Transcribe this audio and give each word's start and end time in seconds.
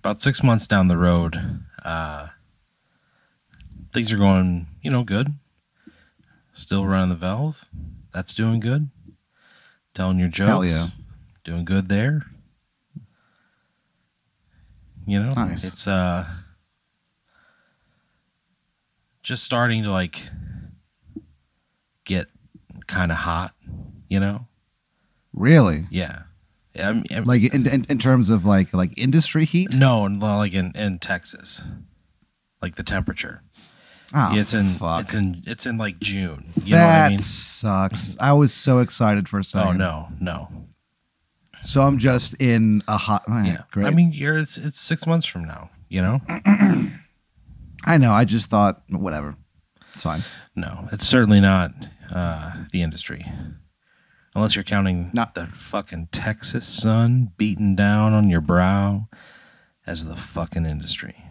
about 0.00 0.22
six 0.22 0.42
months 0.42 0.66
down 0.66 0.88
the 0.88 0.96
road, 0.96 1.38
uh, 1.84 2.28
things 3.92 4.12
are 4.12 4.16
going, 4.18 4.66
you 4.82 4.90
know, 4.90 5.04
good. 5.04 5.34
Still 6.54 6.86
running 6.86 7.10
the 7.10 7.14
valve. 7.14 7.64
That's 8.12 8.32
doing 8.32 8.60
good. 8.60 8.90
Telling 9.94 10.18
your 10.18 10.28
jokes. 10.28 10.66
Yeah. 10.68 10.86
Doing 11.44 11.64
good 11.64 11.88
there. 11.88 12.26
You 15.06 15.22
know, 15.22 15.30
Nice. 15.30 15.64
it's 15.64 15.86
uh 15.88 16.26
just 19.22 19.44
starting 19.44 19.82
to 19.84 19.90
like 19.90 20.28
get 22.04 22.26
kind 22.86 23.10
of 23.12 23.18
hot, 23.18 23.54
you 24.08 24.18
know? 24.20 24.46
Really? 25.32 25.86
Yeah. 25.90 26.22
I'm, 26.82 27.04
I'm- 27.10 27.24
Like 27.24 27.42
in, 27.54 27.66
in 27.66 27.84
in 27.88 27.98
terms 27.98 28.30
of 28.30 28.44
like 28.44 28.72
like 28.74 28.96
industry 28.96 29.44
heat? 29.44 29.72
no, 29.74 30.02
like 30.04 30.52
in, 30.52 30.72
in 30.74 30.98
Texas. 30.98 31.62
Like 32.62 32.76
the 32.76 32.82
temperature. 32.82 33.42
Oh, 34.12 34.36
it's 34.36 34.52
in 34.52 34.66
fuck. 34.70 35.02
it's 35.04 35.14
in 35.14 35.42
it's 35.46 35.66
in 35.66 35.78
like 35.78 35.98
June. 36.00 36.44
You 36.64 36.74
know 36.74 36.80
what 36.80 36.86
that 36.86 37.06
I 37.06 37.08
mean? 37.10 37.18
sucks. 37.20 38.16
I 38.20 38.32
was 38.32 38.52
so 38.52 38.80
excited 38.80 39.28
for 39.28 39.38
a 39.38 39.44
second. 39.44 39.80
Oh 39.80 40.08
no, 40.08 40.08
no. 40.20 40.48
So 41.62 41.82
I'm 41.82 41.98
just 41.98 42.34
in 42.40 42.82
a 42.88 42.96
hot. 42.96 43.22
right, 43.28 43.46
Yeah. 43.46 43.62
great. 43.70 43.86
I 43.86 43.90
mean, 43.90 44.12
you're 44.12 44.36
it's 44.38 44.56
it's 44.56 44.80
six 44.80 45.06
months 45.06 45.26
from 45.26 45.44
now. 45.44 45.70
You 45.88 46.02
know? 46.02 46.20
I 47.84 47.96
know. 47.98 48.12
I 48.12 48.24
just 48.24 48.50
thought 48.50 48.82
whatever. 48.90 49.36
It's 49.94 50.02
fine. 50.02 50.22
No, 50.54 50.88
it's 50.92 51.06
certainly 51.06 51.40
not 51.40 51.72
uh, 52.12 52.52
the 52.72 52.82
industry, 52.82 53.24
unless 54.34 54.54
you're 54.54 54.64
counting 54.64 55.10
not 55.14 55.34
the 55.34 55.46
fucking 55.46 56.08
Texas 56.12 56.66
sun 56.66 57.32
beating 57.36 57.74
down 57.74 58.12
on 58.12 58.30
your 58.30 58.40
brow 58.40 59.08
as 59.86 60.06
the 60.06 60.16
fucking 60.16 60.66
industry. 60.66 61.24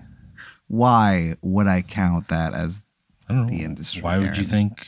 Why 0.67 1.35
would 1.41 1.67
I 1.67 1.81
count 1.81 2.27
that 2.27 2.54
as? 2.54 2.84
I 3.27 3.34
don't 3.34 3.46
know 3.46 3.49
The 3.57 3.63
industry, 3.63 4.01
Why 4.01 4.18
would 4.18 4.37
you 4.37 4.46
think? 4.46 4.87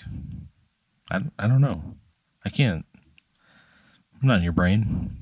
I 1.10 1.22
I 1.38 1.48
don't 1.48 1.62
know. 1.62 1.96
I 2.44 2.50
can't. 2.50 2.86
I'm 4.22 4.28
not 4.28 4.38
in 4.38 4.44
your 4.44 4.54
brain. 4.54 5.18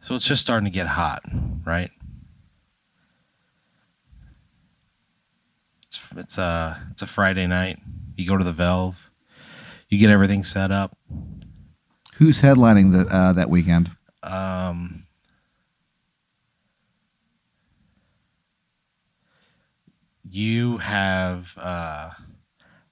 So 0.00 0.14
it's 0.14 0.26
just 0.26 0.40
starting 0.40 0.64
to 0.64 0.70
get 0.70 0.86
hot, 0.86 1.22
right? 1.64 1.90
It's 5.86 6.00
it's 6.16 6.38
uh 6.38 6.78
it's 6.90 7.02
a 7.02 7.06
Friday 7.06 7.46
night. 7.46 7.78
You 8.16 8.26
go 8.26 8.36
to 8.36 8.44
the 8.44 8.52
Valve. 8.52 9.09
You 9.90 9.98
get 9.98 10.10
everything 10.10 10.44
set 10.44 10.70
up. 10.70 10.96
Who's 12.16 12.42
headlining 12.42 12.92
the, 12.92 13.12
uh, 13.12 13.32
that 13.32 13.50
weekend? 13.50 13.90
Um, 14.22 15.06
you 20.22 20.78
have 20.78 21.54
uh, 21.58 22.10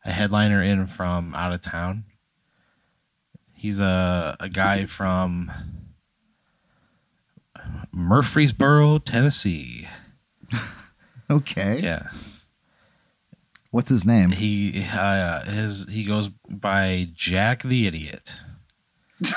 a 0.05 0.13
headliner 0.13 0.63
in 0.63 0.87
from 0.87 1.35
out 1.35 1.53
of 1.53 1.61
town. 1.61 2.05
He's 3.55 3.81
a 3.81 4.37
a 4.41 4.49
guy 4.49 4.87
from 4.87 5.51
Murfreesboro, 7.93 8.99
Tennessee. 8.99 9.89
Okay. 11.31 11.81
Yeah, 11.83 12.09
What's 13.71 13.91
his 13.91 14.05
name? 14.07 14.31
he 14.31 14.87
uh, 14.93 15.45
his 15.45 15.87
he 15.91 16.05
goes 16.05 16.29
by 16.49 17.09
Jack 17.15 17.63
the 17.63 17.87
Idiot. 17.87 18.35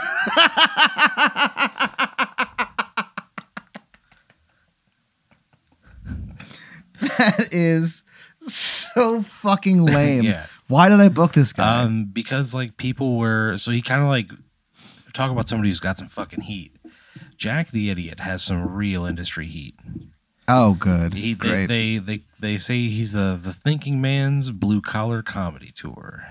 That 7.02 7.50
is 7.52 8.04
so 8.42 9.22
fucking 9.22 9.82
lame. 9.86 10.24
Yeah. 10.24 10.46
Why 10.68 10.90
did 10.90 11.00
I 11.00 11.10
book 11.10 11.34
this 11.34 11.52
guy? 11.54 11.82
Um, 11.84 12.06
because 12.06 12.54
like 12.54 12.78
people 12.78 13.18
were 13.18 13.58
so 13.58 13.72
he 13.72 13.82
kind 13.82 14.02
of 14.02 14.08
like 14.08 14.32
talk 15.14 15.32
about 15.32 15.50
somebody 15.50 15.70
who's 15.70 15.80
got 15.80 15.98
some 15.98 16.08
fucking 16.08 16.42
heat. 16.42 16.76
Jack 17.38 17.72
the 17.72 17.90
Idiot 17.90 18.20
has 18.20 18.44
some 18.44 18.72
real 18.72 19.06
industry 19.06 19.48
heat. 19.48 19.76
Oh, 20.48 20.74
good. 20.74 21.14
He, 21.14 21.34
they, 21.34 21.48
Great. 21.48 21.66
they 21.68 21.98
they 21.98 22.22
they 22.40 22.58
say 22.58 22.88
he's 22.88 23.14
the 23.14 23.40
the 23.42 23.54
thinking 23.54 24.02
man's 24.02 24.52
blue 24.52 24.82
collar 24.82 25.22
comedy 25.22 25.72
tour. 25.74 26.26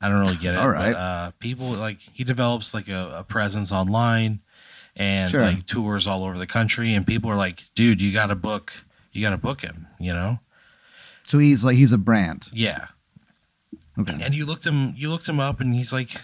I 0.00 0.08
don't 0.08 0.20
really 0.20 0.36
get 0.36 0.54
it. 0.54 0.58
All 0.60 0.68
right. 0.68 0.92
But, 0.92 0.98
uh, 0.98 1.30
people 1.38 1.68
like 1.68 1.98
he 2.12 2.22
develops 2.24 2.74
like 2.74 2.88
a, 2.88 3.18
a 3.18 3.24
presence 3.24 3.72
online 3.72 4.40
and 4.94 5.30
Sure. 5.30 5.42
like 5.42 5.66
tours 5.66 6.06
all 6.06 6.24
over 6.24 6.38
the 6.38 6.46
country, 6.46 6.94
and 6.94 7.06
people 7.06 7.30
are 7.30 7.36
like, 7.36 7.64
"Dude, 7.74 8.00
you 8.00 8.12
got 8.12 8.26
to 8.26 8.34
book, 8.34 8.72
you 9.12 9.22
got 9.22 9.30
to 9.30 9.36
book 9.38 9.62
him," 9.62 9.86
you 9.98 10.12
know? 10.12 10.38
so 11.24 11.38
he's 11.38 11.64
like 11.64 11.76
he's 11.76 11.92
a 11.92 11.98
brand. 11.98 12.48
Yeah. 12.52 12.86
Okay. 13.98 14.16
And 14.22 14.32
you 14.34 14.44
looked 14.46 14.64
him 14.64 14.94
you 14.96 15.08
looked 15.10 15.28
him 15.28 15.40
up 15.40 15.60
and 15.60 15.74
he's 15.74 15.92
like 15.92 16.20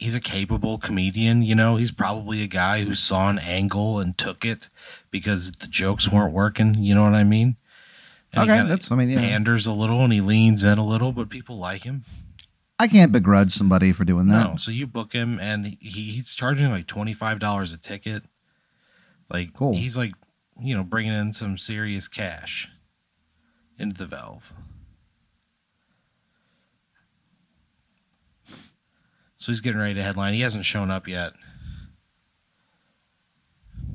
he's 0.00 0.14
a 0.14 0.20
capable 0.20 0.78
comedian, 0.78 1.42
you 1.42 1.54
know, 1.54 1.76
he's 1.76 1.92
probably 1.92 2.42
a 2.42 2.46
guy 2.46 2.82
who 2.84 2.94
saw 2.94 3.28
an 3.28 3.38
angle 3.38 4.00
and 4.00 4.16
took 4.16 4.46
it 4.46 4.70
because 5.10 5.52
the 5.52 5.66
jokes 5.66 6.10
weren't 6.10 6.32
working, 6.32 6.74
you 6.74 6.94
know 6.94 7.02
what 7.02 7.14
I 7.14 7.22
mean? 7.22 7.56
And 8.32 8.50
Okay, 8.50 8.66
that's 8.66 8.90
I 8.90 8.96
mean 8.96 9.10
yeah. 9.10 9.20
panders 9.20 9.66
a 9.66 9.72
little 9.72 10.02
and 10.02 10.12
he 10.12 10.20
leans 10.22 10.64
in 10.64 10.78
a 10.78 10.86
little, 10.86 11.12
but 11.12 11.28
people 11.28 11.58
like 11.58 11.82
him. 11.82 12.04
I 12.78 12.88
can't 12.88 13.12
begrudge 13.12 13.52
somebody 13.52 13.92
for 13.92 14.06
doing 14.06 14.28
that. 14.28 14.50
No, 14.52 14.56
so 14.56 14.70
you 14.70 14.86
book 14.86 15.12
him 15.12 15.38
and 15.38 15.66
he, 15.66 16.12
he's 16.12 16.32
charging 16.32 16.70
like 16.70 16.86
twenty 16.86 17.12
five 17.12 17.38
dollars 17.38 17.72
a 17.74 17.76
ticket. 17.76 18.22
Like 19.28 19.52
Cool. 19.52 19.74
he's 19.74 19.98
like, 19.98 20.12
you 20.58 20.74
know, 20.74 20.82
bringing 20.82 21.12
in 21.12 21.34
some 21.34 21.58
serious 21.58 22.08
cash 22.08 22.68
into 23.78 23.98
the 23.98 24.06
valve. 24.06 24.52
So 29.40 29.50
he's 29.50 29.62
getting 29.62 29.80
ready 29.80 29.94
to 29.94 30.02
headline. 30.02 30.34
He 30.34 30.42
hasn't 30.42 30.66
shown 30.66 30.90
up 30.90 31.08
yet. 31.08 31.32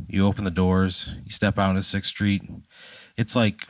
You 0.07 0.25
open 0.25 0.43
the 0.43 0.49
doors. 0.49 1.11
You 1.23 1.31
step 1.31 1.59
out 1.59 1.69
into 1.69 1.83
Sixth 1.83 2.09
Street. 2.09 2.41
It's 3.15 3.35
like 3.35 3.67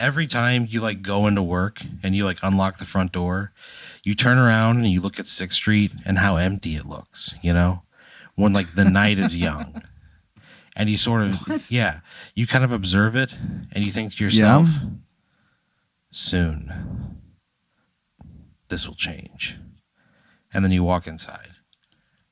every 0.00 0.26
time 0.26 0.66
you 0.70 0.80
like 0.80 1.02
go 1.02 1.26
into 1.26 1.42
work 1.42 1.82
and 2.02 2.16
you 2.16 2.24
like 2.24 2.38
unlock 2.42 2.78
the 2.78 2.86
front 2.86 3.12
door, 3.12 3.52
you 4.02 4.14
turn 4.14 4.38
around 4.38 4.78
and 4.78 4.90
you 4.90 5.02
look 5.02 5.18
at 5.18 5.26
Sixth 5.26 5.56
Street 5.56 5.92
and 6.06 6.18
how 6.18 6.36
empty 6.36 6.74
it 6.74 6.86
looks. 6.86 7.34
You 7.42 7.52
know, 7.52 7.82
when 8.36 8.54
like 8.54 8.74
the 8.74 8.86
night 8.86 9.18
is 9.18 9.36
young, 9.48 9.82
and 10.74 10.88
you 10.88 10.96
sort 10.96 11.24
of 11.24 11.36
What? 11.46 11.70
yeah, 11.70 12.00
you 12.34 12.46
kind 12.46 12.64
of 12.64 12.72
observe 12.72 13.14
it 13.14 13.34
and 13.72 13.84
you 13.84 13.92
think 13.92 14.14
to 14.16 14.24
yourself, 14.24 14.66
Yeah. 14.72 14.88
soon 16.10 16.87
this 18.68 18.86
will 18.86 18.94
change, 18.94 19.56
and 20.52 20.64
then 20.64 20.72
you 20.72 20.82
walk 20.84 21.06
inside, 21.06 21.48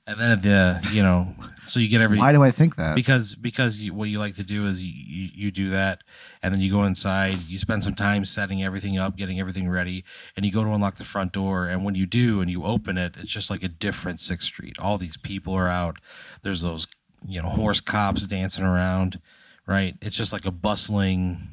and 0.06 0.20
then 0.20 0.30
at 0.30 0.42
the 0.42 0.88
you 0.92 1.02
know, 1.02 1.34
so 1.66 1.80
you 1.80 1.88
get 1.88 2.00
every 2.00 2.18
Why 2.18 2.32
do 2.32 2.42
I 2.42 2.50
think 2.50 2.76
that? 2.76 2.94
because 2.94 3.34
because 3.34 3.78
you, 3.78 3.92
what 3.94 4.08
you 4.08 4.18
like 4.18 4.36
to 4.36 4.42
do 4.44 4.66
is 4.66 4.82
you, 4.82 4.92
you, 4.94 5.28
you 5.34 5.50
do 5.50 5.70
that 5.70 6.00
and 6.42 6.54
then 6.54 6.60
you 6.60 6.70
go 6.70 6.84
inside 6.84 7.38
you 7.48 7.58
spend 7.58 7.82
some 7.82 7.94
time 7.94 8.24
setting 8.24 8.62
everything 8.62 8.96
up 8.98 9.16
getting 9.16 9.40
everything 9.40 9.68
ready 9.68 10.04
and 10.36 10.46
you 10.46 10.52
go 10.52 10.62
to 10.62 10.70
unlock 10.70 10.94
the 10.96 11.04
front 11.04 11.32
door 11.32 11.66
and 11.66 11.84
when 11.84 11.94
you 11.96 12.06
do 12.06 12.40
and 12.40 12.50
you 12.50 12.64
open 12.64 12.96
it 12.96 13.14
it's 13.18 13.30
just 13.32 13.50
like 13.50 13.62
a 13.64 13.68
different 13.68 14.20
sixth 14.20 14.46
street 14.46 14.78
all 14.78 14.96
these 14.96 15.16
people 15.16 15.52
are 15.54 15.68
out 15.68 15.96
there's 16.42 16.62
those 16.62 16.86
you 17.26 17.42
know 17.42 17.48
horse 17.48 17.80
cops 17.80 18.26
dancing 18.28 18.64
around 18.64 19.18
right 19.66 19.96
it's 20.00 20.14
just 20.16 20.32
like 20.32 20.44
a 20.44 20.50
bustling 20.52 21.48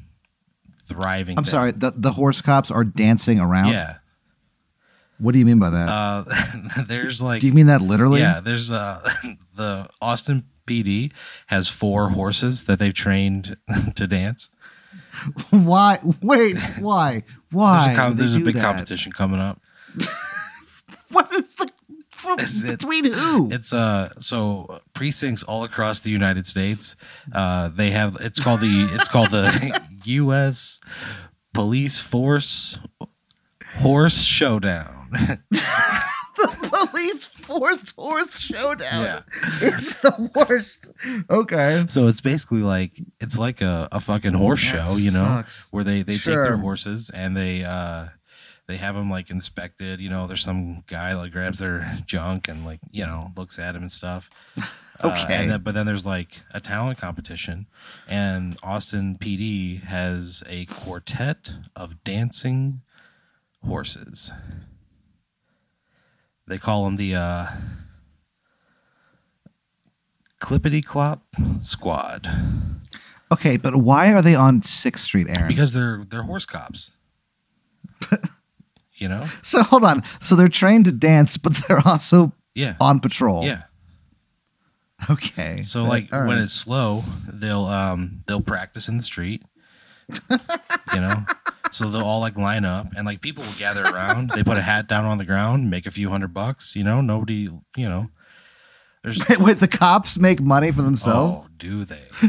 thriving 0.86 1.36
I'm 1.38 1.44
thing. 1.44 1.50
sorry. 1.50 1.72
The 1.72 1.92
the 1.96 2.12
horse 2.12 2.40
cops 2.40 2.70
are 2.70 2.84
dancing 2.84 3.40
around. 3.40 3.72
yeah 3.72 3.96
What 5.18 5.32
do 5.32 5.38
you 5.38 5.46
mean 5.46 5.58
by 5.58 5.70
that? 5.70 5.88
uh 5.88 6.24
there's 6.88 7.20
like 7.22 7.40
do 7.40 7.46
you 7.46 7.52
mean 7.52 7.66
that 7.66 7.80
literally? 7.82 8.20
Yeah, 8.20 8.40
there's 8.40 8.70
uh 8.70 9.08
the 9.56 9.88
Austin 10.00 10.44
PD 10.66 11.12
has 11.48 11.68
four 11.68 12.10
horses 12.10 12.64
that 12.64 12.78
they've 12.78 12.94
trained 12.94 13.56
to 13.94 14.06
dance. 14.06 14.50
Why? 15.50 15.98
Wait. 16.22 16.56
Why? 16.78 17.22
Why? 17.52 17.86
There's 17.86 17.96
a, 17.96 18.00
com- 18.00 18.16
there's 18.16 18.34
a 18.36 18.40
big 18.40 18.54
that? 18.56 18.62
competition 18.62 19.12
coming 19.12 19.40
up. 19.40 19.60
What 21.10 21.32
is 21.32 21.54
the 21.54 21.70
from, 22.10 22.38
Is 22.40 22.64
it- 22.64 22.78
between 22.80 23.04
who? 23.12 23.52
It's 23.52 23.72
uh 23.72 24.08
so 24.20 24.80
precincts 24.94 25.42
all 25.42 25.62
across 25.64 26.00
the 26.00 26.10
United 26.10 26.46
States. 26.46 26.96
Uh, 27.32 27.68
they 27.68 27.90
have 27.90 28.16
it's 28.20 28.40
called 28.40 28.60
the 28.60 28.88
it's 28.92 29.08
called 29.08 29.30
the 29.30 29.80
U.S. 30.04 30.80
Police 31.52 32.00
Force 32.00 32.78
Horse 33.78 34.22
Showdown. 34.22 35.03
the 36.36 36.88
police 36.90 37.26
force 37.26 37.92
horse 37.92 38.38
showdown. 38.38 39.04
Yeah. 39.04 39.22
It's 39.60 40.00
the 40.00 40.30
worst. 40.34 40.90
Okay. 41.30 41.84
so 41.88 42.08
it's 42.08 42.20
basically 42.20 42.60
like 42.62 43.00
it's 43.20 43.38
like 43.38 43.60
a, 43.60 43.88
a 43.92 44.00
fucking 44.00 44.34
horse 44.34 44.62
That 44.72 44.86
show, 44.88 44.96
you 44.96 45.10
know, 45.10 45.22
sucks. 45.24 45.68
where 45.72 45.84
they 45.84 46.02
they 46.02 46.14
take 46.16 46.24
their 46.24 46.56
horses 46.56 47.10
and 47.10 47.36
they 47.36 47.64
uh 47.64 48.08
they 48.66 48.76
have 48.78 48.94
them 48.94 49.10
like 49.10 49.30
inspected. 49.30 50.00
You 50.00 50.08
know, 50.10 50.26
there's 50.26 50.42
some 50.42 50.84
guy 50.86 51.14
like 51.14 51.32
grabs 51.32 51.58
their 51.58 51.98
junk 52.06 52.48
and 52.48 52.64
like 52.64 52.80
you 52.90 53.04
know 53.06 53.30
looks 53.36 53.58
at 53.58 53.74
him 53.76 53.82
and 53.82 53.92
stuff. 53.92 54.28
Uh, 55.02 55.08
Okay. 55.08 55.34
and 55.34 55.50
then, 55.50 55.60
but 55.60 55.74
then 55.74 55.86
there's 55.86 56.06
like 56.06 56.42
a 56.52 56.60
talent 56.60 56.98
competition, 56.98 57.66
and 58.06 58.56
Austin 58.62 59.16
PD 59.18 59.82
has 59.82 60.44
a 60.48 60.66
quartet 60.66 61.50
of 61.74 62.04
dancing 62.04 62.80
horses. 63.66 64.30
They 66.46 66.58
call 66.58 66.84
them 66.84 66.96
the 66.96 67.14
uh, 67.14 67.46
Clippity 70.40 70.84
Clop 70.84 71.22
Squad 71.62 72.28
Okay, 73.32 73.56
but 73.56 73.74
why 73.76 74.12
are 74.12 74.22
they 74.22 74.34
on 74.34 74.62
Sixth 74.62 75.02
Street, 75.04 75.26
Aaron? 75.28 75.48
because 75.48 75.72
they're 75.72 76.04
they're 76.08 76.22
horse 76.22 76.46
cops. 76.46 76.92
you 78.96 79.08
know? 79.08 79.22
so 79.42 79.62
hold 79.62 79.82
on. 79.84 80.02
So 80.20 80.36
they're 80.36 80.48
trained 80.48 80.84
to 80.84 80.92
dance, 80.92 81.36
but 81.36 81.54
they're 81.66 81.80
also 81.86 82.32
Yeah. 82.54 82.76
on 82.80 83.00
patrol. 83.00 83.44
Yeah. 83.44 83.62
Okay. 85.10 85.62
So 85.62 85.82
Uh, 85.84 85.88
like 85.88 86.08
all 86.14 86.26
when 86.26 86.38
it's 86.38 86.52
slow, 86.52 87.02
they'll 87.26 87.64
um 87.64 88.22
they'll 88.26 88.40
practice 88.42 88.88
in 88.88 88.98
the 88.98 89.02
street. 89.02 89.42
you 90.30 91.00
know? 91.00 91.24
So 91.74 91.90
they'll 91.90 92.06
all 92.06 92.20
like 92.20 92.36
line 92.36 92.64
up 92.64 92.86
and 92.96 93.04
like 93.04 93.20
people 93.20 93.42
will 93.42 93.58
gather 93.58 93.82
around. 93.82 94.30
They 94.30 94.44
put 94.44 94.58
a 94.58 94.62
hat 94.62 94.86
down 94.86 95.04
on 95.06 95.18
the 95.18 95.24
ground, 95.24 95.70
make 95.70 95.86
a 95.86 95.90
few 95.90 96.08
hundred 96.08 96.32
bucks, 96.32 96.76
you 96.76 96.84
know, 96.84 97.00
nobody 97.00 97.48
you 97.76 97.88
know. 97.88 98.10
There's 99.02 99.20
Wait, 99.40 99.58
the 99.58 99.66
cops 99.66 100.16
make 100.16 100.40
money 100.40 100.70
for 100.70 100.82
themselves? 100.82 101.48
Oh, 101.50 101.54
do 101.58 101.84
they? 101.84 102.04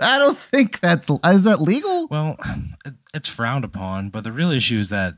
I 0.00 0.18
don't 0.18 0.38
think 0.38 0.80
that's 0.80 1.10
is 1.10 1.44
that 1.44 1.60
legal? 1.60 2.06
Well, 2.08 2.36
it, 2.86 2.94
it's 3.12 3.28
frowned 3.28 3.66
upon, 3.66 4.08
but 4.08 4.24
the 4.24 4.32
real 4.32 4.50
issue 4.50 4.78
is 4.78 4.88
that 4.88 5.14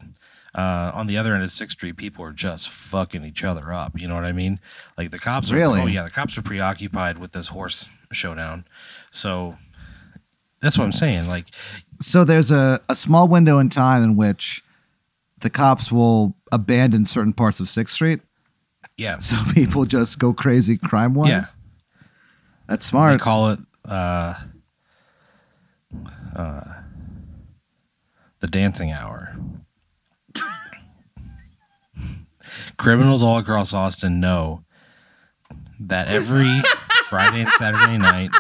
uh, 0.57 0.91
on 0.93 1.07
the 1.07 1.17
other 1.17 1.35
end 1.35 1.45
of 1.45 1.53
Sixth 1.53 1.79
Street, 1.79 1.97
people 1.97 2.25
are 2.25 2.33
just 2.33 2.69
fucking 2.69 3.25
each 3.25 3.45
other 3.45 3.73
up. 3.73 3.93
You 3.97 4.09
know 4.09 4.17
what 4.17 4.25
I 4.25 4.33
mean? 4.33 4.59
Like 4.99 5.13
the 5.13 5.21
cops 5.21 5.53
are. 5.53 5.55
Really? 5.55 5.81
Oh 5.81 5.87
yeah, 5.87 6.03
the 6.03 6.11
cops 6.11 6.37
are 6.37 6.43
preoccupied 6.43 7.19
with 7.19 7.31
this 7.31 7.47
horse 7.47 7.87
showdown. 8.11 8.65
So 9.13 9.57
that's 10.63 10.79
what 10.79 10.85
I'm 10.85 10.93
saying. 10.93 11.27
Like, 11.27 11.47
So 12.03 12.25
there's 12.25 12.51
a, 12.51 12.81
a 12.89 12.95
small 12.95 13.29
window 13.29 13.59
in 13.59 13.69
time 13.69 14.03
in 14.03 14.17
which 14.17 14.63
the 15.39 15.51
cops 15.51 15.91
will 15.91 16.37
abandon 16.51 17.05
certain 17.05 17.33
parts 17.33 17.61
of 17.61 17.69
Sixth 17.69 17.95
Street, 17.95 18.21
yeah, 18.97 19.19
so 19.19 19.37
people 19.55 19.85
just 19.85 20.19
go 20.19 20.33
crazy 20.33 20.77
crime 20.77 21.15
wise. 21.15 21.29
Yeah. 21.29 21.43
That's 22.69 22.87
they 22.87 22.91
smart. 22.91 23.21
call 23.21 23.51
it 23.51 23.59
uh, 23.85 24.35
uh, 26.35 26.65
the 28.41 28.47
dancing 28.47 28.93
hour. 28.93 29.37
Criminals 32.79 33.23
all 33.23 33.39
across 33.39 33.73
Austin 33.73 34.21
know 34.21 34.65
that 35.81 36.09
every 36.09 36.61
Friday 37.09 37.41
and 37.41 37.49
Saturday 37.49 37.99
night 37.99 38.31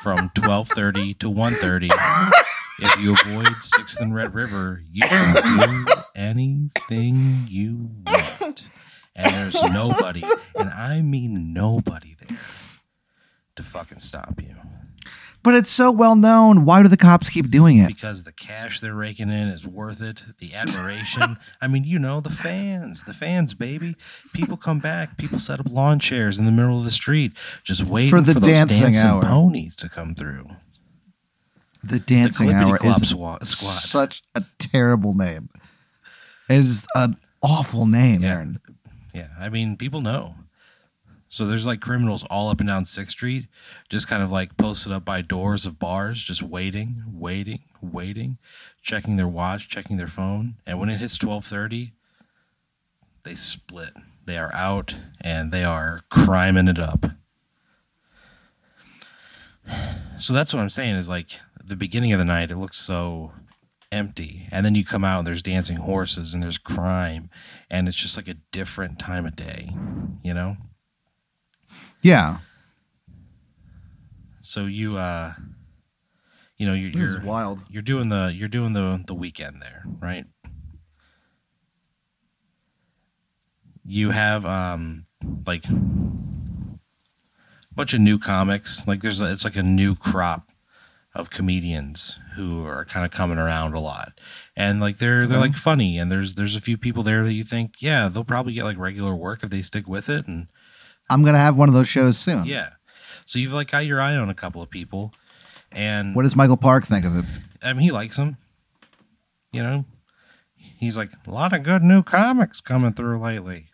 from 0.00 0.30
12:30 0.30 1.18
to 1.20 1.30
1:30 1.30 1.90
if 2.78 3.00
you 3.00 3.12
avoid 3.14 3.46
6th 3.46 4.00
and 4.00 4.14
Red 4.14 4.34
River, 4.34 4.82
you 4.90 5.02
can 5.02 5.58
do 5.58 5.86
anything 6.16 7.46
you 7.48 7.90
want. 8.06 8.64
And 9.16 9.32
there's 9.34 9.62
nobody, 9.72 10.24
and 10.56 10.70
I 10.70 11.00
mean 11.00 11.52
nobody 11.52 12.16
there 12.26 12.38
to 13.56 13.62
fucking 13.62 14.00
stop 14.00 14.40
you. 14.40 14.56
But 15.44 15.54
it's 15.54 15.70
so 15.70 15.92
well 15.92 16.16
known. 16.16 16.64
Why 16.64 16.82
do 16.82 16.88
the 16.88 16.96
cops 16.96 17.28
keep 17.28 17.50
doing 17.50 17.76
it? 17.76 17.86
because 17.88 18.24
the 18.24 18.32
cash 18.32 18.80
they're 18.80 18.94
raking 18.94 19.28
in 19.28 19.48
is 19.48 19.66
worth 19.66 20.00
it. 20.00 20.24
The 20.38 20.54
admiration. 20.54 21.36
I 21.60 21.68
mean, 21.68 21.84
you 21.84 21.98
know, 21.98 22.20
the 22.20 22.30
fans, 22.30 23.04
the 23.04 23.12
fans, 23.12 23.52
baby. 23.52 23.94
People 24.32 24.56
come 24.56 24.78
back. 24.80 25.18
People 25.18 25.38
set 25.38 25.60
up 25.60 25.66
lawn 25.70 25.98
chairs 26.00 26.38
in 26.38 26.46
the 26.46 26.50
middle 26.50 26.78
of 26.78 26.84
the 26.86 26.90
street, 26.90 27.34
just 27.62 27.84
waiting 27.84 28.10
For 28.10 28.22
the 28.22 28.32
those 28.34 28.42
dancing 28.42 28.96
hour. 28.96 29.20
ponies 29.22 29.76
to 29.76 29.88
come 29.90 30.14
through. 30.14 30.48
The 31.86 31.98
dancing 32.00 32.48
the 32.48 32.54
hour 32.54 32.78
is 32.82 33.08
squad. 33.10 33.46
such 33.46 34.22
a 34.34 34.42
terrible 34.58 35.14
name. 35.14 35.48
It 36.48 36.56
is 36.58 36.86
an 36.94 37.16
awful 37.42 37.86
name, 37.86 38.22
Yeah. 38.22 38.30
Aaron. 38.32 38.60
Yeah, 39.12 39.28
I 39.38 39.48
mean, 39.48 39.76
people 39.76 40.00
know. 40.00 40.34
So 41.28 41.46
there's 41.46 41.66
like 41.66 41.80
criminals 41.80 42.24
all 42.30 42.48
up 42.48 42.60
and 42.60 42.68
down 42.68 42.84
Sixth 42.84 43.12
Street, 43.12 43.46
just 43.88 44.06
kind 44.06 44.22
of 44.22 44.30
like 44.30 44.56
posted 44.56 44.92
up 44.92 45.04
by 45.04 45.20
doors 45.20 45.66
of 45.66 45.78
bars, 45.78 46.22
just 46.22 46.42
waiting, 46.42 47.02
waiting, 47.12 47.62
waiting, 47.80 48.38
checking 48.82 49.16
their 49.16 49.26
watch, 49.28 49.68
checking 49.68 49.96
their 49.96 50.06
phone, 50.08 50.56
and 50.66 50.78
when 50.78 50.88
it 50.88 50.98
hits 50.98 51.18
twelve 51.18 51.44
thirty, 51.44 51.92
they 53.24 53.34
split. 53.34 53.94
They 54.26 54.38
are 54.38 54.54
out 54.54 54.94
and 55.20 55.50
they 55.52 55.64
are 55.64 56.02
criming 56.08 56.68
it 56.68 56.78
up. 56.78 57.06
So 60.18 60.32
that's 60.32 60.54
what 60.54 60.60
I'm 60.60 60.70
saying 60.70 60.94
is 60.94 61.08
like 61.08 61.40
the 61.66 61.76
beginning 61.76 62.12
of 62.12 62.18
the 62.18 62.24
night, 62.24 62.50
it 62.50 62.56
looks 62.56 62.76
so 62.78 63.32
empty, 63.90 64.48
and 64.50 64.66
then 64.66 64.74
you 64.74 64.84
come 64.84 65.04
out 65.04 65.18
and 65.18 65.26
there's 65.26 65.42
dancing 65.42 65.76
horses 65.76 66.34
and 66.34 66.42
there's 66.42 66.58
crime, 66.58 67.30
and 67.70 67.88
it's 67.88 67.96
just 67.96 68.16
like 68.16 68.28
a 68.28 68.34
different 68.52 68.98
time 68.98 69.24
of 69.26 69.36
day, 69.36 69.72
you 70.22 70.34
know. 70.34 70.56
Yeah. 72.02 72.38
So 74.42 74.66
you 74.66 74.96
uh, 74.98 75.34
you 76.58 76.66
know 76.66 76.74
you're 76.74 76.92
This 76.92 77.02
you're, 77.02 77.22
wild. 77.22 77.64
you're 77.68 77.82
doing 77.82 78.10
the 78.10 78.32
you're 78.34 78.48
doing 78.48 78.74
the 78.74 79.02
the 79.06 79.14
weekend 79.14 79.62
there, 79.62 79.84
right? 80.00 80.26
You 83.86 84.10
have 84.10 84.44
um 84.44 85.06
like 85.46 85.64
a 85.66 85.74
bunch 87.74 87.94
of 87.94 88.00
new 88.00 88.18
comics. 88.18 88.86
Like 88.86 89.02
there's 89.02 89.20
a, 89.20 89.30
it's 89.32 89.44
like 89.44 89.56
a 89.56 89.62
new 89.62 89.94
crop 89.96 90.50
of 91.14 91.30
comedians 91.30 92.18
who 92.34 92.64
are 92.66 92.84
kind 92.84 93.04
of 93.06 93.12
coming 93.12 93.38
around 93.38 93.74
a 93.74 93.80
lot. 93.80 94.18
And 94.56 94.80
like 94.80 94.98
they're 94.98 95.26
they're 95.26 95.38
Okay. 95.38 95.48
like 95.48 95.56
funny 95.56 95.98
and 95.98 96.10
there's 96.10 96.34
there's 96.34 96.56
a 96.56 96.60
few 96.60 96.76
people 96.76 97.02
there 97.02 97.24
that 97.24 97.32
you 97.32 97.44
think, 97.44 97.74
yeah, 97.78 98.08
they'll 98.08 98.24
probably 98.24 98.52
get 98.52 98.64
like 98.64 98.78
regular 98.78 99.14
work 99.14 99.44
if 99.44 99.50
they 99.50 99.62
stick 99.62 99.86
with 99.86 100.08
it 100.08 100.26
and 100.26 100.48
I'm 101.10 101.22
gonna 101.24 101.38
have 101.38 101.56
one 101.56 101.68
of 101.68 101.74
those 101.74 101.88
shows 101.88 102.18
soon. 102.18 102.44
yeah. 102.46 102.70
So 103.26 103.38
you've 103.38 103.52
like 103.52 103.70
got 103.70 103.86
your 103.86 104.00
eye 104.00 104.16
on 104.16 104.28
a 104.28 104.34
couple 104.34 104.60
of 104.60 104.70
people 104.70 105.12
and 105.70 106.14
What 106.14 106.22
does 106.24 106.34
Michael 106.36 106.56
Park 106.56 106.84
think 106.84 107.04
of 107.04 107.16
it? 107.16 107.24
I 107.62 107.72
mean, 107.72 107.82
he 107.82 107.90
likes 107.90 108.16
them. 108.16 108.36
You 109.52 109.62
know, 109.62 109.84
he's 110.56 110.96
like 110.96 111.10
a 111.26 111.30
lot 111.30 111.52
of 111.52 111.62
good 111.62 111.82
new 111.84 112.02
comics 112.02 112.60
coming 112.60 112.92
through 112.92 113.20
lately. 113.20 113.68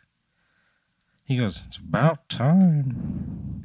He 1.25 1.37
goes, 1.39 1.63
"It's 1.67 1.77
about 1.79 2.29
time." 2.29 3.60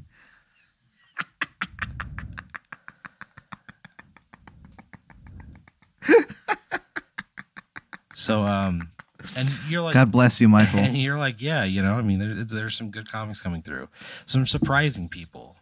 So, 8.26 8.44
um, 8.44 8.90
and 9.36 9.50
you're 9.70 9.82
like, 9.82 9.94
God 9.94 10.12
bless 10.12 10.40
you, 10.42 10.48
Michael. 10.50 10.80
and 10.80 10.98
you're 11.02 11.18
like, 11.18 11.42
yeah, 11.42 11.64
you 11.64 11.82
know, 11.82 11.94
I 11.94 12.02
mean, 12.02 12.20
there, 12.20 12.44
there's 12.44 12.76
some 12.76 12.92
good 12.92 13.12
comics 13.12 13.42
coming 13.42 13.62
through, 13.62 13.88
some 14.26 14.46
surprising 14.46 15.10
people. 15.10 15.56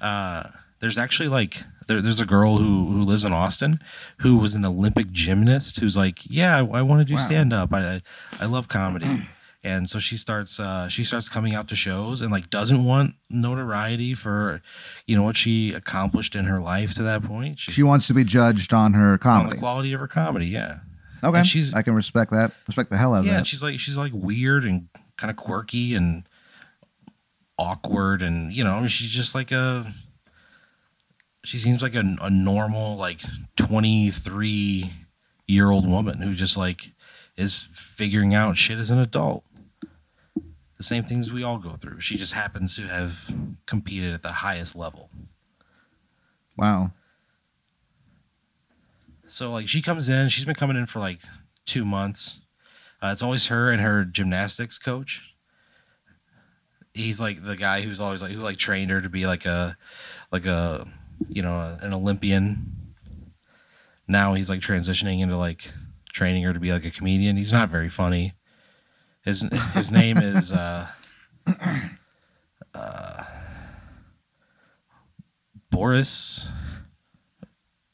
Uh, 0.00 0.44
there's 0.80 0.96
actually 0.98 1.28
like 1.28 1.64
there, 1.88 2.00
there's 2.00 2.20
a 2.20 2.26
girl 2.26 2.58
who 2.58 2.86
who 2.86 3.02
lives 3.02 3.24
in 3.24 3.32
Austin 3.32 3.80
who 4.18 4.36
was 4.36 4.54
an 4.54 4.64
Olympic 4.64 5.10
gymnast 5.10 5.80
who's 5.80 5.96
like, 5.96 6.20
yeah, 6.24 6.56
I, 6.56 6.60
I 6.78 6.82
want 6.82 7.00
to 7.00 7.04
do 7.04 7.14
Wow. 7.14 7.20
stand 7.26 7.52
up. 7.52 7.72
I, 7.72 7.94
I 7.96 8.02
I 8.40 8.46
love 8.46 8.68
comedy. 8.68 9.22
And 9.64 9.90
so 9.90 9.98
she 9.98 10.16
starts 10.16 10.60
uh, 10.60 10.88
she 10.88 11.02
starts 11.02 11.28
coming 11.28 11.52
out 11.52 11.66
to 11.68 11.76
shows 11.76 12.22
and 12.22 12.30
like 12.30 12.48
doesn't 12.48 12.84
want 12.84 13.14
notoriety 13.28 14.14
for 14.14 14.62
you 15.06 15.16
know 15.16 15.24
what 15.24 15.36
she 15.36 15.72
accomplished 15.72 16.36
in 16.36 16.44
her 16.44 16.60
life 16.60 16.94
to 16.94 17.02
that 17.02 17.24
point. 17.24 17.58
She 17.58 17.82
wants 17.82 18.06
to 18.06 18.14
be 18.14 18.22
judged 18.22 18.72
on 18.72 18.94
her 18.94 19.06
on 19.08 19.12
the 19.12 19.18
comedy. 19.18 19.58
quality 19.58 19.92
of 19.92 19.98
her 20.00 20.06
comedy, 20.08 20.46
yeah. 20.46 20.78
Okay, 21.22 21.38
and 21.38 21.46
she's- 21.46 21.72
I 21.74 21.82
can 21.82 21.94
respect 21.94 22.30
that. 22.32 22.52
Respect 22.66 22.90
the 22.90 22.96
hell 22.96 23.14
out 23.14 23.20
of 23.20 23.26
yeah, 23.26 23.32
that. 23.32 23.38
and 23.38 23.46
she's 23.46 23.62
like 23.62 23.80
she's 23.80 23.96
like 23.96 24.12
weird 24.14 24.64
and 24.64 24.88
kind 25.16 25.30
of 25.30 25.36
quirky 25.36 25.94
and 25.94 26.24
awkward, 27.58 28.22
and 28.22 28.52
you 28.52 28.64
know, 28.64 28.86
she's 28.86 29.10
just 29.10 29.34
like 29.34 29.50
a. 29.52 29.94
She 31.44 31.58
seems 31.58 31.82
like 31.82 31.94
a, 31.94 32.04
a 32.20 32.30
normal, 32.30 32.96
like 32.96 33.20
twenty 33.56 34.10
three 34.10 34.92
year 35.46 35.70
old 35.70 35.88
woman 35.88 36.18
who 36.18 36.34
just 36.34 36.56
like 36.56 36.92
is 37.36 37.68
figuring 37.72 38.34
out 38.34 38.56
shit 38.58 38.78
as 38.78 38.90
an 38.90 38.98
adult. 38.98 39.44
The 40.76 40.84
same 40.84 41.04
things 41.04 41.32
we 41.32 41.42
all 41.42 41.58
go 41.58 41.76
through. 41.80 42.00
She 42.00 42.16
just 42.16 42.34
happens 42.34 42.76
to 42.76 42.82
have 42.82 43.32
competed 43.66 44.12
at 44.14 44.22
the 44.22 44.30
highest 44.32 44.76
level. 44.76 45.10
Wow. 46.56 46.92
So 49.38 49.52
like 49.52 49.68
she 49.68 49.82
comes 49.82 50.08
in, 50.08 50.30
she's 50.30 50.44
been 50.44 50.56
coming 50.56 50.76
in 50.76 50.86
for 50.86 50.98
like 50.98 51.20
two 51.64 51.84
months. 51.84 52.40
Uh, 53.00 53.10
it's 53.12 53.22
always 53.22 53.46
her 53.46 53.70
and 53.70 53.80
her 53.80 54.04
gymnastics 54.04 54.78
coach. 54.78 55.32
He's 56.92 57.20
like 57.20 57.46
the 57.46 57.54
guy 57.54 57.82
who's 57.82 58.00
always 58.00 58.20
like 58.20 58.32
who 58.32 58.40
like 58.40 58.56
trained 58.56 58.90
her 58.90 59.00
to 59.00 59.08
be 59.08 59.26
like 59.26 59.46
a 59.46 59.76
like 60.32 60.44
a 60.44 60.88
you 61.28 61.40
know 61.40 61.78
an 61.80 61.94
Olympian. 61.94 62.96
now 64.08 64.34
he's 64.34 64.50
like 64.50 64.58
transitioning 64.58 65.20
into 65.20 65.36
like 65.36 65.70
training 66.12 66.42
her 66.42 66.52
to 66.52 66.58
be 66.58 66.72
like 66.72 66.84
a 66.84 66.90
comedian. 66.90 67.36
He's 67.36 67.52
not 67.52 67.70
very 67.70 67.90
funny. 67.90 68.34
His 69.24 69.46
his 69.72 69.88
name 69.88 70.18
is 70.18 70.50
uh, 70.50 70.88
uh, 72.74 73.22
Boris 75.70 76.48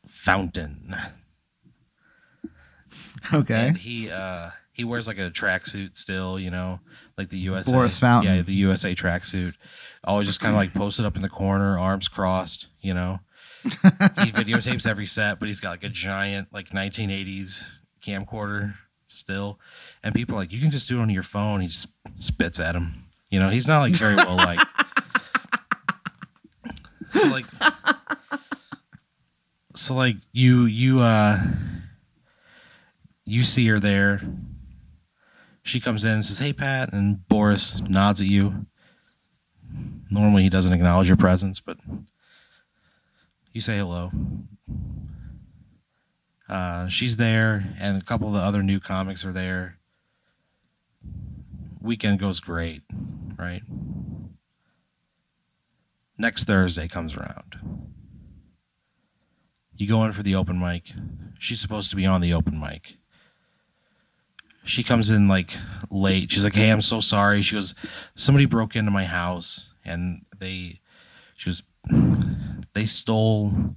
Fountain. 0.06 0.96
Okay. 3.33 3.69
And 3.69 3.76
he 3.76 4.11
uh 4.11 4.50
he 4.73 4.85
wears 4.85 5.07
like 5.07 5.19
a 5.19 5.31
tracksuit 5.31 5.97
still, 5.97 6.38
you 6.38 6.50
know, 6.50 6.81
like 7.16 7.31
the 7.31 7.38
USA. 7.38 7.71
Boris 7.71 7.99
Fountain. 7.99 8.37
Yeah, 8.37 8.43
the 8.43 8.54
USA 8.54 8.95
tracksuit. 8.95 9.54
Always 10.02 10.26
just 10.26 10.40
kind 10.40 10.54
of 10.54 10.57
like 10.57 10.75
posted 10.75 11.07
up 11.07 11.16
in 11.16 11.23
the 11.23 11.28
corner, 11.28 11.78
arms 11.78 12.09
crossed, 12.09 12.66
you 12.81 12.93
know. 12.93 13.21
he 13.62 13.71
videotapes 13.71 14.87
every 14.87 15.07
set, 15.07 15.38
but 15.38 15.49
he's 15.49 15.61
got 15.61 15.71
like 15.71 15.85
a 15.85 15.88
giant 15.88 16.49
like 16.52 16.71
1980s 16.71 17.64
camcorder 18.04 18.75
still, 19.09 19.59
and 20.02 20.14
people 20.14 20.35
are 20.35 20.38
like 20.38 20.52
you 20.52 20.61
can 20.61 20.71
just 20.71 20.88
do 20.88 20.99
it 20.99 21.02
on 21.02 21.09
your 21.09 21.23
phone. 21.23 21.61
He 21.61 21.69
just 21.69 21.87
spits 22.16 22.61
at 22.61 22.75
him. 22.75 23.04
You 23.31 23.40
know, 23.40 23.49
he's 23.49 23.66
not 23.66 23.81
like 23.81 23.95
very 23.95 24.16
well 24.16 24.37
liked. 24.37 24.64
so 27.12 27.28
like, 27.28 27.47
so 29.75 29.95
like 29.95 30.16
you 30.33 30.64
you 30.64 31.00
uh 31.00 31.43
you 33.25 33.43
see 33.43 33.66
her 33.69 33.81
there. 33.81 34.23
She 35.62 35.81
comes 35.81 36.04
in 36.04 36.12
and 36.12 36.25
says, 36.25 36.38
"Hey, 36.38 36.52
Pat," 36.52 36.93
and 36.93 37.26
Boris 37.28 37.81
nods 37.81 38.21
at 38.21 38.26
you. 38.26 38.66
Normally, 40.11 40.43
he 40.43 40.49
doesn't 40.50 40.73
acknowledge 40.73 41.09
your 41.09 41.16
presence, 41.16 41.59
but 41.59 41.78
you 43.52 43.61
say 43.61 43.78
hello. 43.78 44.11
Uh, 46.49 46.88
she's 46.88 47.16
there, 47.16 47.75
and 47.81 48.00
a 48.00 48.04
couple 48.04 48.28
of 48.28 48.35
the 48.35 48.40
other 48.40 48.62
new 48.62 48.78
comics 48.78 49.25
are 49.25 49.33
there. 49.33 49.78
Weekend 51.81 52.19
goes 52.19 52.40
great, 52.40 52.83
right? 53.38 53.62
Next 56.19 56.45
Thursday 56.45 56.87
comes 56.87 57.16
around. 57.16 57.59
You 59.76 59.88
go 59.88 60.04
in 60.04 60.12
for 60.12 60.23
the 60.23 60.35
open 60.35 60.61
mic. 60.61 60.93
She's 61.38 61.61
supposed 61.61 61.90
to 61.90 61.97
be 61.97 62.07
on 62.07 62.21
the 62.21 62.33
open 62.33 62.61
mic. 62.61 62.99
She 64.64 64.83
comes 64.83 65.11
in 65.11 65.28
like 65.28 65.52
late. 65.90 66.33
She's 66.33 66.44
like, 66.44 66.54
"Hey, 66.54 66.71
I'm 66.71 66.83
so 66.83 67.00
sorry." 67.00 67.42
She 67.42 67.54
goes, 67.54 67.75
"Somebody 68.14 68.47
broke 68.47 68.75
into 68.75 68.90
my 68.90 69.04
house 69.04 69.73
and 69.85 70.25
they," 70.38 70.80
she 71.37 71.50
was, 71.50 71.62
"They 72.73 72.87
stole 72.87 73.76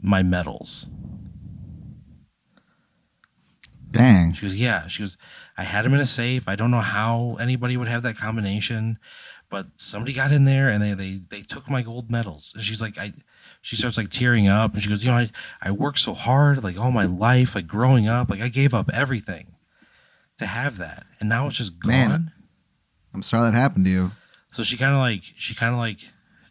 my 0.00 0.22
medals." 0.22 0.86
Dang. 3.90 4.34
She 4.34 4.42
goes, 4.42 4.56
yeah. 4.56 4.88
She 4.88 5.02
goes, 5.02 5.16
I 5.56 5.62
had 5.62 5.84
them 5.84 5.94
in 5.94 6.00
a 6.00 6.06
safe. 6.06 6.48
I 6.48 6.56
don't 6.56 6.70
know 6.70 6.82
how 6.82 7.38
anybody 7.40 7.78
would 7.78 7.88
have 7.88 8.02
that 8.02 8.18
combination, 8.18 8.98
but 9.48 9.68
somebody 9.76 10.12
got 10.12 10.32
in 10.32 10.44
there 10.44 10.68
and 10.68 10.82
they 10.82 10.92
they 10.92 11.20
they 11.30 11.40
took 11.42 11.70
my 11.70 11.80
gold 11.80 12.10
medals. 12.10 12.52
And 12.54 12.64
she's 12.64 12.80
like, 12.80 12.98
I. 12.98 13.14
She 13.62 13.74
starts 13.74 13.96
like 13.96 14.10
tearing 14.10 14.46
up, 14.46 14.74
and 14.74 14.82
she 14.82 14.88
goes, 14.88 15.02
you 15.02 15.10
know, 15.10 15.16
I 15.16 15.30
I 15.60 15.70
worked 15.72 15.98
so 15.98 16.14
hard, 16.14 16.62
like 16.62 16.78
all 16.78 16.92
my 16.92 17.06
life, 17.06 17.54
like 17.54 17.66
growing 17.66 18.06
up, 18.06 18.30
like 18.30 18.40
I 18.40 18.48
gave 18.48 18.74
up 18.74 18.90
everything 18.92 19.55
to 20.38 20.46
have 20.46 20.78
that, 20.78 21.04
and 21.20 21.28
now 21.28 21.46
it's 21.46 21.56
just 21.56 21.78
gone. 21.80 21.90
Man. 21.90 22.32
I'm 23.14 23.22
sorry 23.22 23.50
that 23.50 23.56
happened 23.56 23.86
to 23.86 23.90
you. 23.90 24.12
So 24.50 24.62
she 24.62 24.76
kind 24.76 24.92
of 24.92 24.98
like 24.98 25.22
she 25.36 25.54
kind 25.54 25.72
of 25.72 25.78
like 25.78 25.98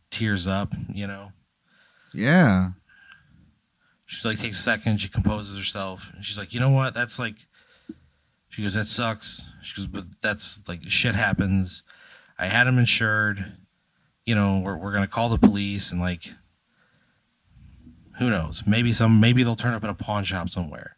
tears 0.10 0.48
up, 0.48 0.74
you 0.92 1.08
know. 1.08 1.32
Yeah. 2.14 2.72
She 4.06 4.28
like 4.28 4.40
takes 4.40 4.60
a 4.60 4.62
second, 4.62 5.02
she 5.02 5.10
composes 5.10 5.58
herself, 5.58 6.12
and 6.16 6.24
she's 6.24 6.38
like, 6.38 6.54
you 6.54 6.60
know 6.60 6.70
what? 6.70 6.94
That's 6.94 7.18
like, 7.18 7.36
she 8.50 8.62
goes, 8.62 8.76
that 8.76 8.88
sucks. 8.88 9.46
She 9.64 9.76
goes, 9.76 9.88
but 9.88 10.06
that's 10.22 10.62
like 10.68 10.82
shit 10.88 11.16
happens. 11.16 11.84
I 12.38 12.48
had 12.48 12.68
him 12.68 12.78
insured. 12.78 13.54
You 14.26 14.36
know, 14.36 14.60
we're 14.64 14.78
we're 14.78 14.94
gonna 14.94 15.08
call 15.08 15.30
the 15.30 15.38
police 15.38 15.92
and 15.92 16.02
like, 16.02 16.32
who 18.20 18.30
knows? 18.30 18.64
Maybe 18.66 18.94
some, 18.94 19.20
maybe 19.20 19.44
they'll 19.44 19.56
turn 19.56 19.74
up 19.74 19.84
at 19.84 19.90
a 19.90 19.94
pawn 19.94 20.24
shop 20.24 20.50
somewhere. 20.50 20.98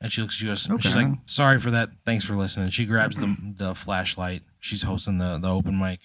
And 0.00 0.12
she 0.12 0.20
looks, 0.20 0.34
she 0.34 0.46
goes, 0.46 0.60
she's 0.62 0.70
Okay. 0.72 0.94
like, 0.94 1.18
sorry 1.26 1.58
for 1.58 1.70
that. 1.70 1.88
Thanks 2.04 2.24
for 2.24 2.34
listening. 2.36 2.70
She 2.70 2.84
grabs 2.86 3.16
the 3.18 3.34
the 3.56 3.74
flashlight. 3.74 4.42
She's 4.60 4.82
hosting 4.82 5.18
the 5.18 5.38
the 5.38 5.48
open 5.48 5.78
mic. 5.78 6.00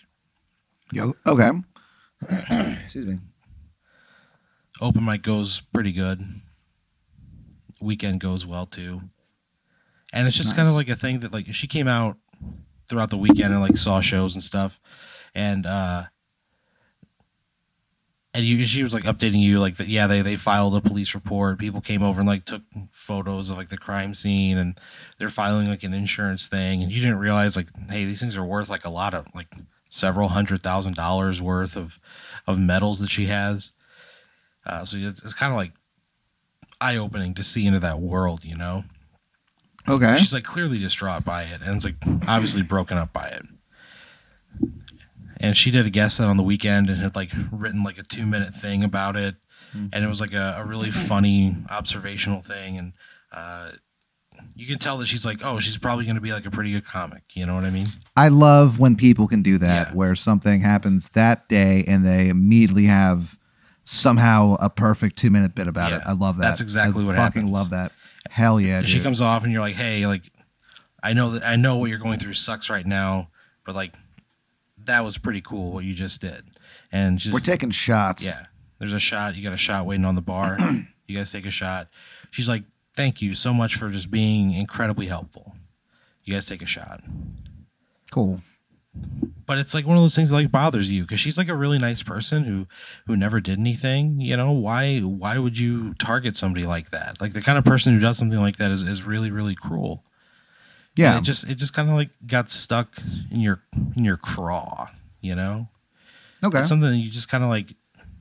Yo, 0.94 1.14
okay. 1.28 1.52
Excuse 2.30 3.06
me. 3.06 3.20
open 4.80 5.04
mic 5.06 5.24
goes 5.24 5.62
pretty 5.74 5.92
good. 5.92 6.42
Weekend 7.82 8.20
goes 8.22 8.46
well 8.46 8.66
too. 8.66 9.02
And 10.14 10.28
it's 10.28 10.36
just 10.38 10.50
Nice. 10.50 10.56
kind 10.58 10.68
of 10.68 10.76
like 10.76 10.90
a 10.90 10.96
thing 10.96 11.22
that 11.22 11.34
like 11.34 11.54
she 11.54 11.68
came 11.68 11.88
out 11.88 12.18
throughout 12.88 13.10
the 13.10 13.18
weekend 13.18 13.54
and 13.54 13.62
like 13.62 13.78
saw 13.78 14.02
shows 14.02 14.36
and 14.36 14.44
stuff. 14.44 14.80
And 15.34 15.66
uh 15.66 16.06
and 18.34 18.46
you, 18.46 18.64
she 18.66 18.84
was 18.84 18.94
like 18.94 19.04
updating 19.04 19.42
you 19.42 19.60
like 19.60 19.78
that 19.78 19.88
yeah 19.88 20.08
they, 20.08 20.22
they 20.22 20.36
filed 20.36 20.76
a 20.76 20.82
police 20.82 21.14
report 21.14 21.60
people 21.60 21.82
came 21.82 22.04
over 22.04 22.22
and 22.22 22.30
like 22.30 22.46
took 22.46 22.62
photos 22.92 23.50
of 23.50 23.58
like 23.58 23.70
the 23.70 23.78
crime 23.78 24.14
scene 24.14 24.58
and 24.58 24.80
they're 25.18 25.30
filing 25.30 25.68
like 25.68 25.84
an 25.84 25.94
insurance 25.94 26.48
thing 26.48 26.82
and 26.82 26.92
you 26.92 27.02
didn't 27.02 27.20
realize 27.20 27.56
like 27.56 27.68
hey 27.90 28.06
these 28.06 28.20
things 28.20 28.38
are 28.38 28.46
worth 28.46 28.70
like 28.70 28.86
a 28.86 28.90
lot 28.90 29.14
of 29.14 29.26
like 29.36 29.54
several 29.90 30.30
hundred 30.30 30.64
thousand 30.64 30.96
dollars 30.96 31.42
worth 31.42 31.76
of 31.76 32.00
of 32.48 32.58
medals 32.58 33.00
that 33.00 33.10
she 33.10 33.26
has 33.26 33.74
uh, 34.66 34.86
so 34.86 34.98
it's, 34.98 35.24
it's 35.24 35.34
kind 35.34 35.52
of 35.52 35.58
like 35.58 35.72
eye 36.80 36.98
opening 36.98 37.34
to 37.36 37.44
see 37.44 37.66
into 37.66 37.80
that 37.80 38.00
world, 38.00 38.44
you 38.44 38.56
know. 38.56 38.84
Okay. 39.90 40.18
She's 40.18 40.34
like 40.34 40.44
clearly 40.44 40.80
distraught 40.80 41.24
by 41.24 41.44
it, 41.44 41.62
and 41.62 41.76
it's 41.76 41.86
like 41.86 41.96
obviously 42.28 42.62
broken 42.62 42.98
up 42.98 43.14
by 43.14 43.28
it. 43.28 43.46
And 45.42 45.58
she 45.58 45.72
did 45.72 45.86
a 45.86 45.90
guest 45.90 46.18
set 46.18 46.28
on 46.30 46.38
the 46.38 46.44
weekend 46.44 46.90
and 46.90 47.00
had 47.02 47.16
like 47.16 47.32
written 47.52 47.84
like 47.84 47.98
a 47.98 48.04
two 48.04 48.26
minute 48.26 48.56
thing 48.56 48.84
about 48.84 49.16
it, 49.16 49.36
and 49.74 50.04
it 50.04 50.08
was 50.08 50.22
like 50.22 50.34
a, 50.34 50.58
a 50.60 50.66
really 50.66 50.92
funny 50.92 51.56
observational 51.70 52.42
thing, 52.42 52.78
and 52.78 52.94
uh, 53.34 53.72
you 54.56 54.66
can 54.68 54.78
tell 54.80 54.98
that 55.00 55.06
she's 55.08 55.26
like, 55.26 55.40
oh, 55.44 55.60
she's 55.60 55.78
probably 55.78 56.06
going 56.06 56.16
to 56.16 56.22
be 56.22 56.32
like 56.32 56.46
a 56.46 56.52
pretty 56.52 56.72
good 56.72 56.86
comic. 56.86 57.24
You 57.34 57.46
know 57.46 57.56
what 57.56 57.64
I 57.64 57.70
mean? 57.70 57.88
I 58.16 58.28
love 58.28 58.80
when 58.80 58.96
people 58.96 59.28
can 59.28 59.42
do 59.42 59.58
that, 59.60 59.88
Yeah. 59.90 59.94
where 59.94 60.16
something 60.16 60.62
happens 60.62 61.10
that 61.10 61.48
day 61.50 61.84
and 61.88 62.06
they 62.06 62.30
immediately 62.30 62.86
have 62.86 63.38
somehow 63.84 64.58
a 64.60 64.70
perfect 64.70 65.18
two 65.18 65.30
minute 65.30 65.56
bit 65.56 65.68
about 65.68 65.92
it. 65.94 66.02
I 66.06 66.14
love 66.14 66.38
that. 66.38 66.44
that's 66.50 66.62
exactly 66.62 67.04
I 67.04 67.08
what 67.08 67.16
fucking 67.16 67.42
happens. 67.44 67.52
love 67.54 67.70
that. 67.72 67.92
Hell 68.30 68.60
yeah. 68.60 68.80
And 68.80 68.90
she 68.90 69.00
comes 69.02 69.22
off 69.22 69.44
and 69.44 69.52
you're 69.52 69.62
like, 69.62 69.76
hey, 69.76 70.06
like, 70.06 70.32
I 71.04 71.14
know 71.14 71.32
that 71.32 71.44
I 71.46 71.56
know 71.56 71.78
what 71.78 71.90
you're 71.90 72.00
going 72.00 72.20
through 72.20 72.34
sucks 72.34 72.70
right 72.70 72.86
now, 72.86 73.30
but 73.66 73.76
like, 73.76 73.94
that 74.92 75.06
was 75.06 75.18
pretty 75.18 75.42
cool 75.42 75.72
what 75.72 75.84
you 75.86 75.94
just 75.94 76.22
did. 76.22 76.44
And 76.92 77.18
just 77.18 77.34
We're 77.34 77.40
taking 77.40 77.72
shots. 77.72 78.24
yeah, 78.24 78.48
there's 78.80 78.94
a 78.94 79.00
shot. 79.00 79.36
You 79.36 79.44
got 79.44 79.54
a 79.54 79.58
shot 79.58 79.86
waiting 79.86 80.06
on 80.06 80.16
the 80.16 80.22
bar. 80.22 80.58
you 81.08 81.18
guys 81.18 81.32
take 81.32 81.46
a 81.46 81.52
shot. 81.52 81.88
She's 82.30 82.48
like, 82.48 82.64
thank 82.96 83.22
you 83.22 83.34
so 83.34 83.54
much 83.54 83.76
for 83.76 83.90
just 83.90 84.12
being 84.12 84.54
incredibly 84.54 85.08
helpful. 85.08 85.56
You 86.24 86.34
guys 86.34 86.46
take 86.46 86.62
a 86.62 86.66
shot. 86.66 87.02
Cool. 88.12 88.42
But 89.46 89.58
it's 89.58 89.74
like 89.74 89.88
one 89.88 89.98
of 89.98 90.04
those 90.04 90.16
things 90.16 90.30
that 90.30 90.36
like 90.36 90.52
bothers 90.52 90.92
you 90.92 91.04
because 91.04 91.20
she's 91.20 91.38
like 91.38 91.48
a 91.48 91.56
really 91.56 91.78
nice 91.80 92.04
person 92.04 92.44
who 92.44 92.68
who 93.08 93.16
never 93.16 93.40
did 93.40 93.58
anything. 93.58 94.20
You 94.20 94.36
know 94.38 94.52
why? 94.52 95.00
Why 95.00 95.38
would 95.38 95.58
you 95.58 95.94
target 95.96 96.36
somebody 96.36 96.66
like 96.66 96.90
that? 96.92 97.22
Like 97.22 97.34
the 97.34 97.42
kind 97.42 97.58
of 97.58 97.64
person 97.64 97.94
who 97.94 98.00
does 98.00 98.18
something 98.18 98.40
like 98.40 98.58
that 98.58 98.72
is, 98.72 98.84
is 98.84 99.04
really 99.04 99.32
really 99.32 99.56
cruel. 99.56 100.04
Yeah. 100.96 101.16
And 101.16 101.24
it 101.24 101.26
just 101.26 101.44
it 101.46 101.56
just 101.56 101.74
kind 101.74 101.90
of 101.90 101.96
like 101.96 102.10
got 102.28 102.52
stuck 102.52 103.02
in 103.32 103.40
your 103.40 103.62
in 103.96 104.04
your 104.04 104.18
craw, 104.18 104.90
you 105.22 105.36
know. 105.36 105.70
okay. 106.44 106.60
It's 106.60 106.70
something 106.70 106.92
that 106.92 106.98
you 106.98 107.10
just 107.10 107.30
kind 107.30 107.44
of 107.44 107.50
like, 107.50 107.76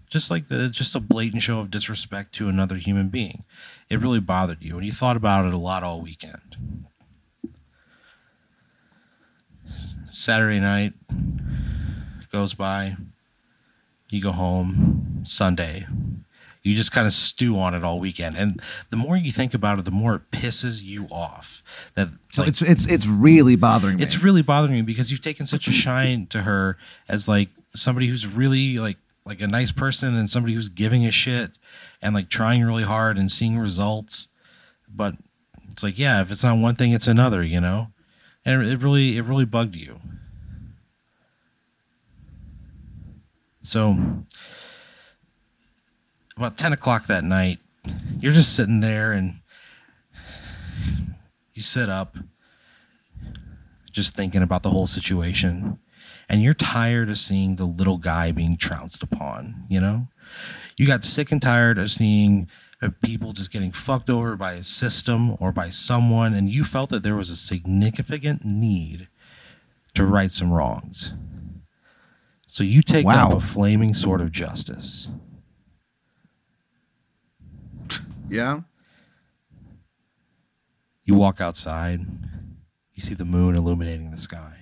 just 0.08 0.30
like 0.30 0.48
the 0.48 0.68
just 0.68 0.94
a 0.94 1.00
blatant 1.00 1.42
show 1.42 1.60
of 1.60 1.70
disrespect 1.70 2.34
to 2.36 2.48
another 2.48 2.76
human 2.76 3.08
being. 3.08 3.44
It 3.88 4.00
really 4.00 4.20
bothered 4.20 4.62
you, 4.62 4.76
and 4.76 4.86
you 4.86 4.92
thought 4.92 5.16
about 5.16 5.46
it 5.46 5.54
a 5.54 5.58
lot 5.58 5.82
all 5.82 6.00
weekend. 6.00 6.86
Saturday 10.10 10.60
night 10.60 10.92
goes 12.32 12.54
by. 12.54 12.96
You 14.10 14.20
go 14.20 14.32
home. 14.32 15.22
Sunday, 15.22 15.86
you 16.62 16.76
just 16.76 16.92
kind 16.92 17.06
of 17.06 17.12
stew 17.12 17.58
on 17.58 17.74
it 17.74 17.84
all 17.84 17.98
weekend, 17.98 18.36
and 18.36 18.60
the 18.90 18.96
more 18.96 19.16
you 19.16 19.32
think 19.32 19.54
about 19.54 19.78
it, 19.78 19.84
the 19.84 19.90
more 19.90 20.16
it 20.16 20.30
pisses 20.30 20.82
you 20.82 21.06
off. 21.10 21.62
That 21.94 22.08
so 22.32 22.42
like, 22.42 22.48
it's 22.48 22.62
it's 22.62 22.86
it's 22.86 23.06
really 23.06 23.56
bothering 23.56 23.96
me. 23.96 24.02
it's 24.02 24.22
really 24.22 24.42
bothering 24.42 24.74
me 24.74 24.82
because 24.82 25.10
you've 25.10 25.22
taken 25.22 25.46
such 25.46 25.68
a 25.68 25.72
shine 25.72 26.26
to 26.28 26.42
her 26.42 26.76
as 27.08 27.26
like 27.28 27.48
somebody 27.74 28.08
who's 28.08 28.26
really 28.26 28.78
like 28.78 28.98
like 29.24 29.40
a 29.40 29.46
nice 29.46 29.72
person 29.72 30.16
and 30.16 30.28
somebody 30.28 30.54
who's 30.54 30.68
giving 30.68 31.06
a 31.06 31.10
shit 31.10 31.52
and 32.02 32.14
like 32.14 32.28
trying 32.28 32.64
really 32.64 32.82
hard 32.82 33.16
and 33.16 33.30
seeing 33.30 33.58
results 33.58 34.28
but 34.88 35.14
it's 35.70 35.82
like 35.82 35.98
yeah 35.98 36.20
if 36.20 36.30
it's 36.30 36.42
not 36.42 36.58
one 36.58 36.74
thing 36.74 36.92
it's 36.92 37.06
another 37.06 37.42
you 37.42 37.60
know 37.60 37.88
and 38.44 38.66
it 38.66 38.80
really 38.80 39.16
it 39.16 39.22
really 39.22 39.44
bugged 39.44 39.76
you 39.76 40.00
so 43.62 44.24
about 46.40 46.56
10 46.56 46.73
o'clock 46.73 47.06
that 47.06 47.23
night 47.23 47.59
you're 48.18 48.32
just 48.32 48.54
sitting 48.56 48.80
there 48.80 49.12
and 49.12 49.40
you 51.54 51.61
sit 51.61 51.90
up 51.90 52.16
just 53.92 54.16
thinking 54.16 54.42
about 54.42 54.62
the 54.62 54.70
whole 54.70 54.87
situation 54.87 55.78
and 56.30 56.42
you're 56.42 56.54
tired 56.54 57.11
of 57.11 57.18
seeing 57.18 57.56
the 57.56 57.64
little 57.66 57.99
guy 57.99 58.32
being 58.32 58.56
trounced 58.56 59.02
upon 59.02 59.64
you 59.68 59.80
know? 59.80 60.09
You 60.76 60.87
got 60.87 61.04
sick 61.04 61.30
and 61.30 61.42
tired 61.42 61.76
of 61.76 61.90
seeing 61.90 62.49
uh, 62.80 62.88
people 63.02 63.32
just 63.35 63.50
getting 63.50 63.73
fucked 63.73 64.09
over 64.09 64.35
by 64.37 64.52
a 64.54 64.64
system 64.64 65.37
or 65.40 65.52
by 65.52 65.68
someone 65.68 66.32
and 66.32 66.49
you 66.49 66.64
felt 66.64 66.88
that 66.90 67.02
there 67.02 67.16
was 67.16 67.28
a 67.28 67.37
significant 67.37 68.47
need 68.47 69.09
to 69.92 70.06
right 70.06 70.30
some 70.30 70.52
wrongs. 70.52 71.12
So 72.47 72.64
you 72.64 72.82
take 72.82 73.04
Wow. 73.04 73.32
up 73.32 73.37
a 73.37 73.40
flaming 73.40 73.92
sword 73.92 74.23
of 74.23 74.32
justice 74.32 75.11
Yeah. 78.30 78.60
You 81.04 81.16
walk 81.16 81.40
outside, 81.40 82.06
you 82.94 83.02
see 83.02 83.14
the 83.14 83.25
moon 83.25 83.56
illuminating 83.56 84.12
the 84.12 84.16
sky. 84.16 84.58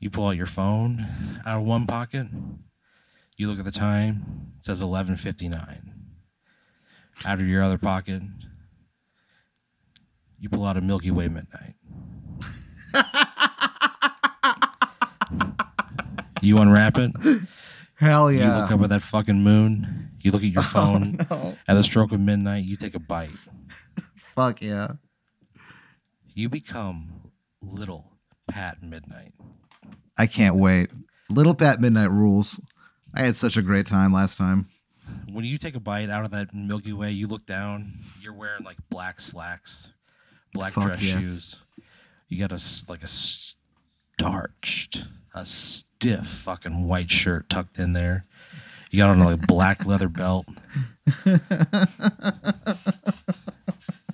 You 0.00 0.10
pull 0.10 0.26
out 0.26 0.36
your 0.36 0.46
phone 0.46 1.40
out 1.46 1.60
of 1.60 1.64
one 1.64 1.86
pocket. 1.86 2.26
You 3.36 3.48
look 3.48 3.60
at 3.60 3.64
the 3.64 3.70
time, 3.70 4.54
it 4.58 4.64
says 4.64 4.80
11:59. 4.80 5.92
Out 7.24 7.40
of 7.40 7.46
your 7.46 7.62
other 7.62 7.78
pocket, 7.78 8.22
you 10.40 10.48
pull 10.48 10.64
out 10.64 10.76
a 10.76 10.80
Milky 10.80 11.12
Way 11.12 11.28
midnight. 11.28 11.76
you 16.42 16.58
unwrap 16.58 16.98
it, 16.98 17.12
Hell 18.02 18.32
yeah. 18.32 18.56
you 18.56 18.62
look 18.62 18.70
up 18.72 18.80
at 18.82 18.88
that 18.88 19.02
fucking 19.02 19.42
moon, 19.44 20.10
you 20.20 20.32
look 20.32 20.42
at 20.42 20.48
your 20.48 20.58
oh, 20.62 20.66
phone, 20.66 21.18
Oh, 21.30 21.36
no. 21.36 21.56
at 21.68 21.74
the 21.74 21.84
stroke 21.84 22.10
of 22.10 22.18
midnight, 22.18 22.64
you 22.64 22.74
take 22.76 22.96
a 22.96 22.98
bite. 22.98 23.30
Fuck 24.16 24.60
yeah. 24.60 24.94
You 26.34 26.48
become 26.48 27.30
little 27.62 28.10
Pat 28.48 28.82
Midnight. 28.82 29.34
I 30.18 30.26
can't 30.26 30.56
wait. 30.56 30.90
Little 31.30 31.54
Pat 31.54 31.80
Midnight 31.80 32.10
rules. 32.10 32.60
I 33.14 33.22
had 33.22 33.36
such 33.36 33.56
a 33.56 33.62
great 33.62 33.86
time 33.86 34.12
last 34.12 34.36
time. 34.36 34.66
When 35.30 35.44
you 35.44 35.56
take 35.56 35.76
a 35.76 35.80
bite 35.80 36.10
out 36.10 36.24
of 36.24 36.32
that 36.32 36.52
Milky 36.52 36.92
Way, 36.92 37.12
you 37.12 37.28
look 37.28 37.46
down. 37.46 38.00
You're 38.20 38.34
wearing 38.34 38.64
like 38.64 38.78
black 38.90 39.20
slacks, 39.20 39.90
black 40.52 40.72
Fuck 40.72 40.86
dress 40.86 41.02
yeah. 41.02 41.20
shoes. 41.20 41.56
You 42.28 42.38
got 42.46 42.50
a 42.50 42.60
like 42.88 43.04
a 43.04 43.08
starched, 44.18 45.04
a 45.34 45.44
stiff 46.02 46.26
fucking 46.26 46.88
white 46.88 47.12
shirt 47.12 47.48
tucked 47.48 47.78
in 47.78 47.92
there. 47.92 48.24
You 48.90 48.98
got 48.98 49.10
on 49.10 49.20
a 49.20 49.24
like, 49.24 49.46
black 49.46 49.86
leather 49.86 50.08
belt. 50.08 50.46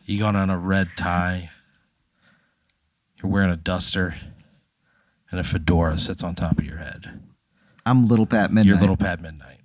you 0.05 0.19
got 0.19 0.37
on 0.37 0.51
a 0.51 0.59
red 0.59 0.91
tie. 0.99 1.51
You're 3.17 3.33
wearing 3.33 3.51
a 3.51 3.57
duster, 3.57 4.17
and 5.31 5.41
a 5.41 5.45
fedora 5.45 5.97
sits 5.97 6.23
on 6.23 6.35
top 6.35 6.59
of 6.59 6.65
your 6.67 6.77
head. 6.77 7.23
I'm 7.87 8.05
Little 8.05 8.27
Pat 8.27 8.53
Midnight. 8.53 8.67
Your 8.67 8.79
little 8.79 8.99
Pat 8.99 9.23
Midnight. 9.23 9.61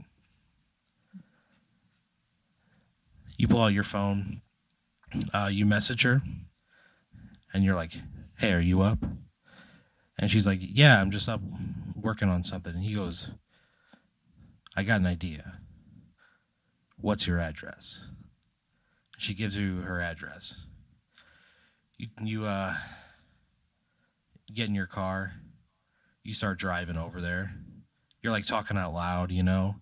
You 3.38 3.50
pull 3.50 3.62
out 3.62 3.74
your 3.74 3.84
phone, 3.84 4.42
uh, 5.34 5.50
you 5.52 5.66
message 5.66 6.04
her, 6.04 6.22
and 7.54 7.66
you're 7.66 7.76
like, 7.76 7.92
"Hey, 8.38 8.54
are 8.54 8.62
you 8.62 8.82
up?" 8.82 9.00
And 10.18 10.32
she's 10.32 10.48
like, 10.48 10.60
"Yeah, 10.62 11.02
I'm 11.02 11.12
just 11.12 11.28
up 11.28 11.42
working 12.04 12.30
on 12.30 12.44
something." 12.44 12.76
And 12.76 12.84
he 12.84 12.94
goes, 12.94 13.32
"I 14.76 14.84
got 14.84 15.00
an 15.00 15.08
idea. 15.08 15.60
What's 16.98 17.28
your 17.28 17.40
address?" 17.40 18.06
She 19.18 19.34
gives 19.34 19.56
you 19.56 19.82
her 19.82 20.02
address. 20.02 20.66
You 21.98 22.08
you 22.22 22.46
uh 22.46 22.76
get 24.54 24.68
in 24.68 24.76
your 24.76 24.88
car. 24.88 25.34
You 26.24 26.34
start 26.34 26.58
driving 26.58 26.98
over 26.98 27.20
there 27.22 27.56
you're 28.24 28.32
like 28.32 28.46
talking 28.46 28.78
out 28.78 28.94
loud, 28.94 29.32
you 29.32 29.44
know. 29.44 29.76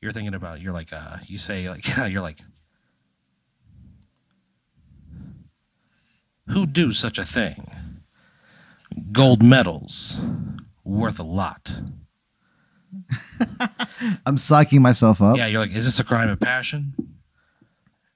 You're 0.00 0.12
thinking 0.12 0.34
about 0.34 0.60
you're 0.60 0.72
like 0.72 0.92
uh 0.92 1.18
you 1.26 1.38
say 1.38 1.70
like 1.70 1.86
you're 2.10 2.20
like 2.20 2.40
who 6.48 6.66
do 6.66 6.92
such 6.92 7.18
a 7.18 7.24
thing? 7.24 7.70
Gold 9.12 9.42
medals 9.42 10.20
worth 10.84 11.18
a 11.18 11.24
lot. 11.24 11.74
I'm 14.26 14.36
psyching 14.36 14.80
myself 14.80 15.22
up. 15.22 15.36
Yeah, 15.36 15.46
you're 15.46 15.60
like, 15.60 15.74
is 15.74 15.84
this 15.84 15.98
a 15.98 16.04
crime 16.04 16.28
of 16.28 16.40
passion? 16.40 16.94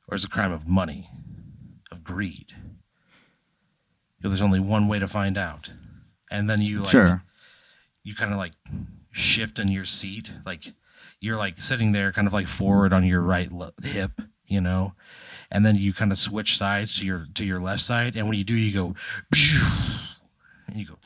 Or 0.08 0.14
is 0.14 0.24
it 0.24 0.28
a 0.28 0.30
crime 0.30 0.52
of 0.52 0.68
money? 0.68 1.08
Of 1.90 2.04
greed? 2.04 2.52
You 4.18 4.24
know, 4.24 4.30
there's 4.30 4.42
only 4.42 4.60
one 4.60 4.88
way 4.88 4.98
to 4.98 5.08
find 5.08 5.38
out. 5.38 5.70
And 6.30 6.50
then 6.50 6.60
you 6.60 6.80
like 6.80 6.90
sure. 6.90 7.22
you 8.02 8.14
kind 8.14 8.32
of 8.32 8.38
like 8.38 8.52
shift 9.16 9.58
in 9.58 9.68
your 9.68 9.84
seat 9.84 10.30
like 10.44 10.74
you're 11.20 11.36
like 11.36 11.58
sitting 11.58 11.92
there 11.92 12.12
kind 12.12 12.26
of 12.26 12.32
like 12.34 12.46
forward 12.46 12.92
on 12.92 13.04
your 13.04 13.22
right 13.22 13.50
le- 13.50 13.72
hip 13.82 14.10
you 14.46 14.60
know 14.60 14.92
and 15.50 15.64
then 15.64 15.74
you 15.74 15.94
kind 15.94 16.12
of 16.12 16.18
switch 16.18 16.58
sides 16.58 16.98
to 16.98 17.06
your 17.06 17.26
to 17.34 17.44
your 17.44 17.58
left 17.58 17.80
side 17.80 18.14
and 18.14 18.28
when 18.28 18.36
you 18.36 18.44
do 18.44 18.54
you 18.54 18.74
go 18.74 18.94
and 20.68 20.76
you 20.76 20.86
go 20.86 20.98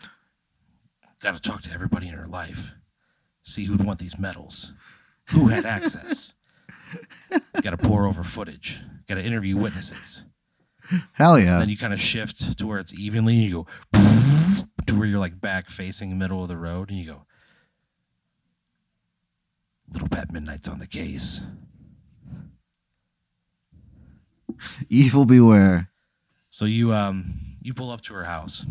got 1.20 1.34
to 1.34 1.40
talk 1.40 1.62
to 1.62 1.70
everybody 1.72 2.08
in 2.08 2.14
her 2.14 2.26
life 2.26 2.72
see 3.42 3.64
who'd 3.64 3.84
want 3.84 3.98
these 3.98 4.18
medals 4.18 4.72
who 5.30 5.48
had 5.48 5.64
access 5.64 6.34
got 7.62 7.70
to 7.70 7.76
pore 7.76 8.06
over 8.06 8.24
footage 8.24 8.80
got 9.08 9.14
to 9.16 9.22
interview 9.22 9.56
witnesses 9.56 10.24
Hell 11.12 11.38
yeah. 11.38 11.60
then 11.60 11.68
you 11.68 11.76
kind 11.76 11.92
of 11.92 12.00
shift 12.00 12.58
to 12.58 12.66
where 12.66 12.80
it's 12.80 12.92
evenly 12.94 13.34
and 13.34 13.42
you 13.44 13.66
go 13.92 14.00
to 14.86 14.98
where 14.98 15.06
you're 15.06 15.20
like 15.20 15.40
back 15.40 15.70
facing 15.70 16.10
the 16.10 16.16
middle 16.16 16.42
of 16.42 16.48
the 16.48 16.56
road 16.56 16.90
and 16.90 16.98
you 16.98 17.06
go 17.06 17.22
little 19.92 20.08
pat 20.08 20.32
midnight's 20.32 20.68
on 20.68 20.78
the 20.78 20.86
case 20.86 21.42
Evil 24.88 25.24
beware. 25.24 25.90
so 26.50 26.64
you 26.64 26.92
um 26.92 27.56
you 27.62 27.72
pull 27.72 27.90
up 27.90 28.00
to 28.02 28.14
her 28.14 28.24
house 28.24 28.66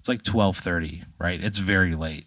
it's 0.00 0.08
like 0.08 0.22
12:30 0.22 1.04
right 1.18 1.42
it's 1.42 1.58
very 1.58 1.94
late 1.94 2.26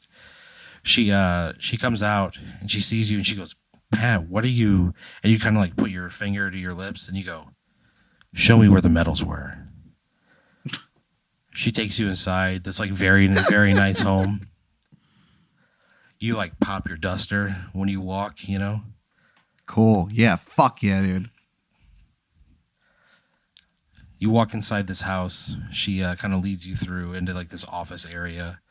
she 0.84 1.12
uh 1.12 1.54
she 1.60 1.78
comes 1.78 2.02
out 2.02 2.38
and 2.62 2.72
she 2.72 2.82
sees 2.82 3.12
you 3.12 3.18
and 3.18 3.28
she 3.28 3.36
goes 3.36 3.56
pat 3.92 4.28
what 4.30 4.44
are 4.44 4.48
you 4.48 4.94
and 5.22 5.32
you 5.32 5.40
kind 5.40 5.56
of 5.56 5.62
like 5.62 5.76
put 5.76 5.90
your 5.90 6.10
finger 6.10 6.50
to 6.50 6.58
your 6.58 6.74
lips 6.74 7.08
and 7.08 7.18
you 7.18 7.24
go 7.24 7.50
show 8.34 8.58
me 8.58 8.70
where 8.70 8.82
the 8.82 8.90
medals 8.90 9.24
were 9.24 9.58
she 11.54 11.72
takes 11.72 12.00
you 12.00 12.08
inside 12.08 12.64
this 12.64 12.80
like 12.80 12.92
very 12.92 13.28
very 13.50 13.74
nice 13.74 14.00
home 14.10 14.40
you 16.20 16.36
like 16.36 16.60
pop 16.60 16.88
your 16.88 16.98
duster 16.98 17.68
when 17.74 17.90
you 17.90 18.00
walk 18.00 18.48
you 18.48 18.58
know 18.58 18.82
Cool. 19.66 20.10
Yeah. 20.12 20.36
Fuck 20.36 20.84
yeah, 20.84 21.02
dude. 21.02 21.30
You 24.24 24.30
walk 24.30 24.54
inside 24.54 24.88
this 24.88 25.02
house 25.02 25.58
she 25.70 26.02
uh, 26.02 26.16
kind 26.16 26.34
of 26.34 26.42
leads 26.42 26.66
you 26.66 26.78
through 26.78 27.14
into 27.14 27.34
like 27.34 27.50
this 27.50 27.66
office 27.66 28.06
area. 28.06 28.62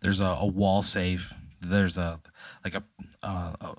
There's 0.00 0.18
a, 0.18 0.24
a 0.24 0.46
wall 0.46 0.80
safe. 0.80 1.34
There's 1.60 1.98
a 1.98 2.20
like 2.64 2.74
a, 2.74 2.82
uh, 3.22 3.52
a 3.60 3.74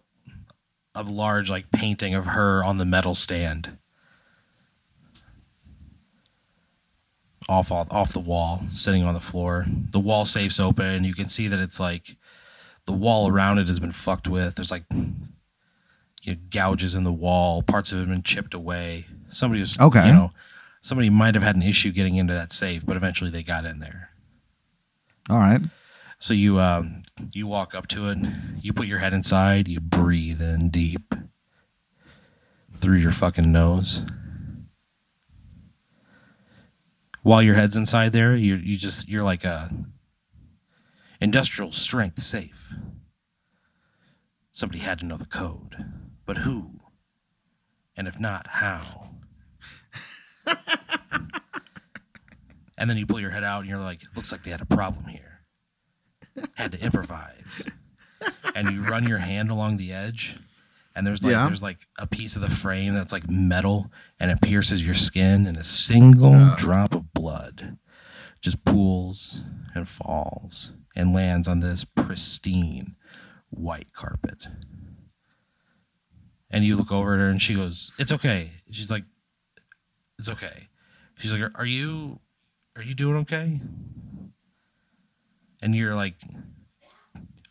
a 0.93 1.01
large 1.01 1.49
like 1.49 1.71
painting 1.71 2.13
of 2.13 2.27
her 2.27 2.63
on 2.63 2.77
the 2.77 2.85
metal 2.85 3.15
stand. 3.15 3.79
Off 7.49 7.71
off 7.71 8.13
the 8.13 8.19
wall 8.19 8.61
sitting 8.71 9.03
on 9.03 9.15
the 9.15 9.19
floor. 9.19 9.65
The 9.91 9.99
wall 9.99 10.25
safe's 10.25 10.59
open 10.59 11.03
you 11.05 11.15
can 11.15 11.27
see 11.27 11.47
that 11.47 11.59
it's 11.59 11.79
like 11.79 12.17
the 12.85 12.93
wall 12.93 13.27
around 13.31 13.57
it 13.57 13.67
has 13.67 13.79
been 13.79 13.91
fucked 13.91 14.27
with. 14.27 14.53
There's 14.53 14.69
like 14.69 14.83
you 16.21 16.33
know, 16.33 16.39
gouges 16.51 16.93
in 16.93 17.03
the 17.03 17.11
wall. 17.11 17.63
Parts 17.63 17.91
of 17.91 17.97
it 17.97 18.01
have 18.01 18.09
been 18.09 18.21
chipped 18.21 18.53
away. 18.53 19.07
Somebody 19.29 19.61
was 19.61 19.75
Okay. 19.79 20.05
you 20.05 20.13
know 20.13 20.31
somebody 20.85 21.09
might 21.09 21.33
have 21.33 21.43
had 21.43 21.55
an 21.55 21.63
issue 21.63 21.91
getting 21.91 22.15
into 22.15 22.33
that 22.33 22.51
safe 22.53 22.85
but 22.85 22.95
eventually 22.95 23.31
they 23.31 23.41
got 23.41 23.65
in 23.65 23.79
there 23.79 24.11
All 25.29 25.39
right. 25.39 25.61
so 26.19 26.33
you 26.33 26.59
um, 26.59 27.01
you 27.31 27.47
walk 27.47 27.73
up 27.73 27.87
to 27.87 28.09
it, 28.09 28.17
you 28.61 28.73
put 28.73 28.87
your 28.87 28.99
head 28.99 29.13
inside, 29.13 29.67
you 29.67 29.79
breathe 29.79 30.41
in 30.41 30.69
deep 30.69 31.15
through 32.77 32.97
your 32.97 33.11
fucking 33.11 33.51
nose. 33.51 34.01
While 37.23 37.41
your 37.41 37.55
head's 37.55 37.75
inside 37.75 38.11
there, 38.13 38.35
you 38.35 38.55
you 38.55 38.77
just 38.77 39.07
you're 39.07 39.23
like 39.23 39.43
a 39.43 39.71
industrial 41.19 41.71
strength 41.71 42.21
safe. 42.21 42.73
Somebody 44.51 44.79
had 44.79 44.99
to 44.99 45.05
know 45.05 45.17
the 45.17 45.25
code, 45.25 45.85
but 46.25 46.39
who? 46.39 46.81
And 47.97 48.07
if 48.07 48.19
not, 48.19 48.47
how? 48.47 49.14
and 52.77 52.89
then 52.89 52.97
you 52.97 53.05
pull 53.05 53.19
your 53.19 53.29
head 53.31 53.43
out 53.43 53.61
and 53.61 53.69
you're 53.69 53.79
like, 53.79 54.01
looks 54.15 54.31
like 54.31 54.43
they 54.43 54.51
had 54.51 54.61
a 54.61 54.65
problem 54.65 55.05
here 55.05 55.31
had 56.55 56.73
to 56.73 56.79
improvise. 56.81 57.63
And 58.55 58.69
you 58.69 58.81
run 58.83 59.07
your 59.07 59.19
hand 59.19 59.49
along 59.49 59.77
the 59.77 59.93
edge 59.93 60.37
and 60.93 61.07
there's 61.07 61.23
like 61.23 61.31
Yeah. 61.31 61.47
there's 61.47 61.63
like 61.63 61.87
a 61.97 62.05
piece 62.07 62.35
of 62.35 62.41
the 62.41 62.49
frame 62.49 62.93
that's 62.93 63.13
like 63.13 63.29
metal 63.29 63.89
and 64.19 64.29
it 64.31 64.41
pierces 64.41 64.85
your 64.85 64.95
skin 64.95 65.47
and 65.47 65.55
a 65.55 65.63
single 65.63 66.35
Oh. 66.35 66.55
drop 66.57 66.93
of 66.93 67.13
blood 67.13 67.77
just 68.41 68.65
pools 68.65 69.41
and 69.73 69.87
falls 69.87 70.73
and 70.95 71.13
lands 71.13 71.47
on 71.47 71.61
this 71.61 71.85
pristine 71.85 72.95
white 73.49 73.93
carpet 73.93 74.47
and 76.51 76.65
you 76.65 76.75
look 76.75 76.91
over 76.91 77.13
at 77.13 77.19
her 77.19 77.29
and 77.29 77.41
she 77.41 77.55
goes 77.55 77.93
it's 77.97 78.11
okay 78.11 78.51
she's 78.71 78.91
like 78.91 79.03
it's 80.19 80.29
okay 80.29 80.67
she's 81.17 81.31
like 81.33 81.41
are 81.55 81.65
you 81.65 82.19
are 82.75 82.81
you 82.83 82.93
doing 82.93 83.15
okay 83.17 83.59
and 85.61 85.75
you're 85.75 85.95
like 85.95 86.15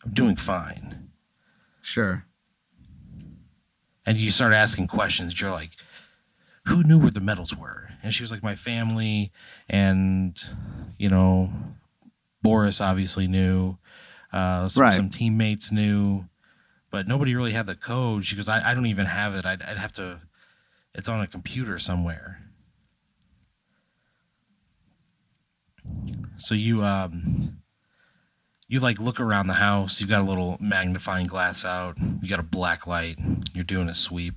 i'm 0.03 0.11
doing 0.13 0.35
fine 0.35 1.09
Sure. 1.81 2.25
and 4.07 4.17
you 4.17 4.31
start 4.31 4.53
asking 4.53 4.87
questions. 4.87 5.39
You're 5.39 5.51
like, 5.51 5.69
who 6.65 6.83
knew 6.83 6.97
where 6.97 7.11
the 7.11 7.19
medals 7.19 7.55
were? 7.55 7.89
And 8.01 8.11
she 8.11 8.23
was 8.23 8.31
like, 8.31 8.41
my 8.41 8.55
family, 8.55 9.31
and 9.69 10.35
you 10.97 11.07
know, 11.09 11.51
Boris 12.41 12.81
obviously 12.81 13.27
knew. 13.27 13.77
Uh, 14.33 14.67
some, 14.67 14.81
Right. 14.81 14.95
some 14.95 15.11
teammates 15.11 15.71
knew, 15.71 16.25
but 16.89 17.07
nobody 17.07 17.35
really 17.35 17.53
had 17.53 17.67
the 17.67 17.75
code. 17.75 18.25
She 18.25 18.35
goes, 18.35 18.49
I, 18.49 18.71
I 18.71 18.73
don't 18.73 18.87
even 18.87 19.05
have 19.05 19.35
it. 19.35 19.45
I'd, 19.45 19.61
I'd 19.61 19.77
have 19.77 19.93
to. 19.93 20.21
It's 20.95 21.07
on 21.07 21.21
a 21.21 21.27
computer 21.27 21.77
somewhere. 21.77 22.41
So 26.37 26.53
you 26.55 26.83
um 26.83 27.57
you 28.67 28.79
like 28.79 28.99
look 28.99 29.19
around 29.19 29.47
the 29.47 29.53
house, 29.53 30.01
you 30.01 30.07
got 30.07 30.21
a 30.21 30.25
little 30.25 30.57
magnifying 30.59 31.27
glass 31.27 31.63
out, 31.63 31.97
you 32.21 32.27
got 32.27 32.39
a 32.39 32.43
black 32.43 32.87
light, 32.87 33.19
you're 33.53 33.63
doing 33.63 33.89
a 33.89 33.95
sweep. 33.95 34.35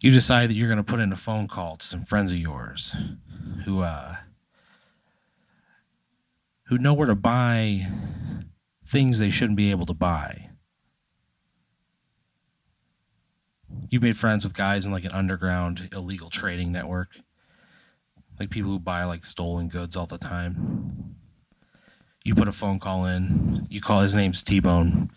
You 0.00 0.10
decide 0.10 0.50
that 0.50 0.54
you're 0.54 0.68
going 0.68 0.78
to 0.78 0.82
put 0.82 0.98
in 0.98 1.12
a 1.12 1.16
phone 1.16 1.46
call 1.46 1.76
to 1.76 1.86
some 1.86 2.04
friends 2.04 2.32
of 2.32 2.38
yours 2.38 2.96
who 3.64 3.80
uh 3.80 4.16
who 6.64 6.78
know 6.78 6.94
where 6.94 7.06
to 7.06 7.14
buy 7.14 7.88
things 8.86 9.18
they 9.18 9.30
shouldn't 9.30 9.56
be 9.56 9.70
able 9.70 9.86
to 9.86 9.94
buy. 9.94 10.50
You've 13.88 14.02
made 14.02 14.16
friends 14.16 14.44
with 14.44 14.54
guys 14.54 14.86
in 14.86 14.92
like 14.92 15.04
an 15.04 15.12
underground 15.12 15.88
illegal 15.92 16.30
trading 16.30 16.72
network. 16.72 17.08
Like 18.38 18.50
people 18.50 18.70
who 18.70 18.78
buy 18.78 19.04
like 19.04 19.24
stolen 19.24 19.68
goods 19.68 19.96
all 19.96 20.06
the 20.06 20.18
time. 20.18 21.16
You 22.24 22.34
put 22.34 22.48
a 22.48 22.52
phone 22.52 22.78
call 22.78 23.04
in. 23.06 23.66
You 23.68 23.80
call 23.80 24.00
his 24.00 24.14
name's 24.14 24.42
T 24.42 24.60
Bone. 24.60 25.10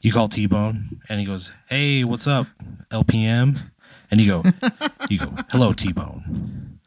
You 0.00 0.12
call 0.12 0.28
T 0.28 0.46
Bone 0.46 1.00
and 1.08 1.20
he 1.20 1.26
goes, 1.26 1.52
Hey, 1.68 2.04
what's 2.04 2.26
up? 2.26 2.46
LPM? 2.90 3.70
And 4.10 4.20
you 4.20 4.26
go, 4.26 4.42
you 5.10 5.18
go, 5.18 5.32
hello, 5.50 5.72
T 5.72 5.92
Bone. 5.92 6.80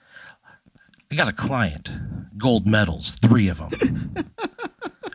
I 1.11 1.15
got 1.15 1.27
a 1.27 1.33
client. 1.33 1.91
Gold 2.37 2.65
medals, 2.65 3.15
three 3.15 3.47
of 3.47 3.57
them. 3.57 4.25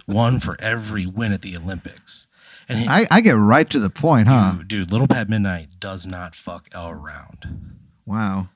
One 0.06 0.38
for 0.38 0.56
every 0.60 1.06
win 1.06 1.32
at 1.32 1.42
the 1.42 1.56
Olympics. 1.56 2.28
And 2.68 2.80
he, 2.80 2.88
I, 2.88 3.06
I 3.10 3.20
get 3.20 3.32
right 3.32 3.68
to 3.70 3.78
the 3.78 3.90
point, 3.90 4.28
huh? 4.28 4.56
dude, 4.58 4.68
dude, 4.68 4.92
Little 4.92 5.08
Pat 5.08 5.28
Midnight 5.28 5.80
does 5.80 6.06
not 6.06 6.34
fuck 6.34 6.68
around. 6.74 7.76
Wow. 8.04 8.48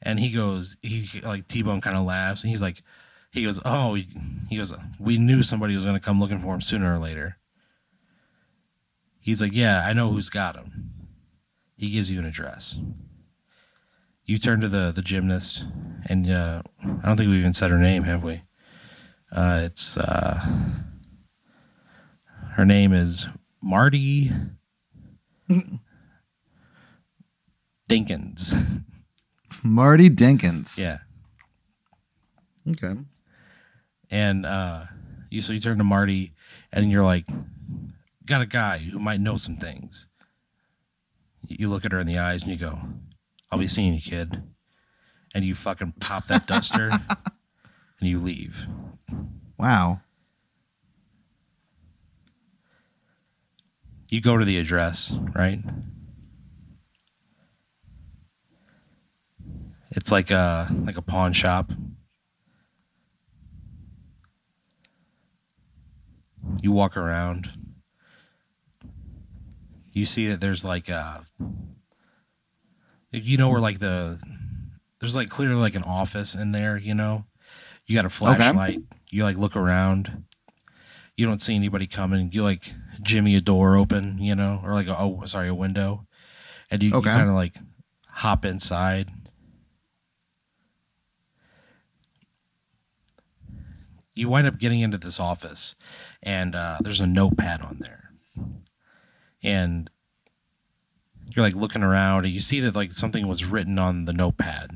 And 0.00 0.20
he 0.20 0.30
goes, 0.30 0.76
he 0.82 1.20
like 1.22 1.48
T 1.48 1.62
Bone 1.62 1.80
kind 1.80 1.96
of 1.96 2.04
laughs, 2.04 2.42
and 2.42 2.50
he's 2.50 2.62
like, 2.62 2.82
he 3.30 3.44
goes, 3.44 3.60
oh, 3.64 3.94
he 3.94 4.56
goes, 4.56 4.72
we 4.98 5.18
knew 5.18 5.42
somebody 5.42 5.74
was 5.74 5.84
gonna 5.84 6.00
come 6.00 6.20
looking 6.20 6.38
for 6.38 6.54
him 6.54 6.60
sooner 6.60 6.94
or 6.94 6.98
later. 6.98 7.38
He's 9.20 9.42
like, 9.42 9.52
yeah, 9.52 9.84
I 9.84 9.92
know 9.92 10.10
who's 10.10 10.30
got 10.30 10.56
him. 10.56 10.90
He 11.76 11.90
gives 11.90 12.10
you 12.10 12.18
an 12.18 12.24
address. 12.24 12.78
You 14.24 14.38
turn 14.38 14.60
to 14.60 14.68
the 14.68 14.92
the 14.94 15.02
gymnast, 15.02 15.64
and 16.06 16.30
uh, 16.30 16.62
I 16.82 17.06
don't 17.06 17.16
think 17.16 17.30
we 17.30 17.38
even 17.38 17.54
said 17.54 17.70
her 17.70 17.78
name, 17.78 18.04
have 18.04 18.22
we? 18.22 18.42
Uh, 19.30 19.60
it's 19.64 19.96
uh, 19.96 20.46
her 22.54 22.64
name 22.64 22.92
is 22.92 23.26
Marty 23.62 24.32
Dinkins. 27.88 28.84
Marty 29.62 30.08
Dinkins. 30.10 30.78
yeah. 30.78 30.98
Okay. 32.70 32.94
and 34.10 34.44
uh 34.44 34.84
you 35.30 35.40
so 35.40 35.52
you 35.52 35.60
turn 35.60 35.78
to 35.78 35.84
Marty 35.84 36.34
and 36.72 36.90
you're 36.92 37.04
like 37.04 37.26
got 38.26 38.42
a 38.42 38.46
guy 38.46 38.78
who 38.78 38.98
might 38.98 39.20
know 39.20 39.36
some 39.38 39.56
things. 39.56 40.06
You 41.46 41.68
look 41.70 41.84
at 41.86 41.92
her 41.92 42.00
in 42.00 42.06
the 42.06 42.18
eyes 42.18 42.42
and 42.42 42.50
you 42.50 42.58
go, 42.58 42.78
I'll 43.50 43.58
be 43.58 43.66
seeing 43.66 43.94
you, 43.94 44.02
kid. 44.02 44.42
And 45.34 45.44
you 45.44 45.54
fucking 45.54 45.94
pop 46.00 46.26
that 46.26 46.46
duster 46.46 46.90
and 48.00 48.08
you 48.08 48.18
leave. 48.18 48.66
Wow. 49.56 50.00
You 54.10 54.20
go 54.20 54.36
to 54.36 54.44
the 54.44 54.58
address, 54.58 55.14
right? 55.34 55.60
It's 59.90 60.12
like 60.12 60.30
a 60.30 60.68
like 60.84 60.96
a 60.96 61.02
pawn 61.02 61.32
shop. 61.32 61.70
You 66.60 66.72
walk 66.72 66.96
around. 66.96 67.50
You 69.92 70.06
see 70.06 70.28
that 70.28 70.40
there's 70.40 70.64
like 70.64 70.88
a 70.88 71.26
you 73.10 73.36
know 73.38 73.48
where 73.48 73.60
like 73.60 73.78
the 73.78 74.18
there's 75.00 75.16
like 75.16 75.30
clearly 75.30 75.56
like 75.56 75.74
an 75.74 75.82
office 75.82 76.34
in 76.34 76.52
there, 76.52 76.76
you 76.76 76.94
know. 76.94 77.24
You 77.86 77.94
got 77.96 78.04
a 78.04 78.10
flashlight. 78.10 78.80
You 79.10 79.22
like 79.24 79.36
look 79.38 79.56
around. 79.56 80.24
You 81.16 81.26
don't 81.26 81.40
see 81.42 81.54
anybody 81.54 81.86
coming. 81.86 82.30
You 82.32 82.42
like 82.42 82.72
jimmy 83.02 83.34
a 83.36 83.40
door 83.40 83.76
open, 83.76 84.18
you 84.18 84.34
know, 84.34 84.60
or 84.62 84.74
like 84.74 84.86
a 84.86 84.98
oh 84.98 85.22
sorry 85.26 85.48
a 85.48 85.54
window, 85.54 86.06
and 86.70 86.82
you, 86.82 86.94
Okay. 86.94 87.10
kind 87.10 87.28
of 87.28 87.34
like 87.34 87.56
hop 88.08 88.44
inside. 88.44 89.10
You 94.18 94.28
wind 94.28 94.46
up 94.46 94.58
getting 94.58 94.80
into 94.80 94.98
this 94.98 95.20
office, 95.20 95.74
and 96.22 96.54
uh, 96.54 96.78
there's 96.80 97.00
a 97.00 97.06
notepad 97.06 97.62
on 97.62 97.78
there, 97.80 98.12
and 99.42 99.88
you're 101.34 101.44
like 101.44 101.54
looking 101.54 101.82
around, 101.82 102.24
and 102.24 102.34
you 102.34 102.40
see 102.40 102.60
that 102.60 102.74
like 102.74 102.92
something 102.92 103.26
was 103.28 103.44
written 103.44 103.78
on 103.78 104.06
the 104.06 104.12
notepad, 104.12 104.70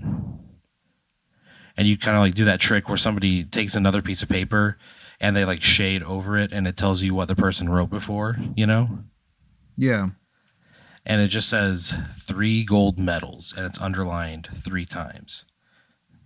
and 1.76 1.86
you 1.86 1.96
kind 1.98 2.16
of 2.16 2.20
like 2.20 2.34
do 2.34 2.44
that 2.44 2.60
trick 2.60 2.88
where 2.88 2.96
somebody 2.96 3.44
takes 3.44 3.74
another 3.74 4.02
piece 4.02 4.22
of 4.22 4.28
paper 4.28 4.78
and 5.20 5.36
they 5.36 5.44
like 5.44 5.62
shade 5.62 6.02
over 6.02 6.36
it 6.36 6.52
and 6.52 6.66
it 6.66 6.76
tells 6.76 7.02
you 7.02 7.14
what 7.14 7.28
the 7.28 7.36
person 7.36 7.68
wrote 7.68 7.90
before, 7.90 8.36
you 8.56 8.66
know? 8.66 8.98
Yeah. 9.76 10.08
And 11.06 11.20
it 11.20 11.28
just 11.28 11.48
says 11.48 11.94
three 12.20 12.64
gold 12.64 12.98
medals 12.98 13.54
and 13.56 13.64
it's 13.64 13.80
underlined 13.80 14.48
three 14.54 14.84
times. 14.84 15.44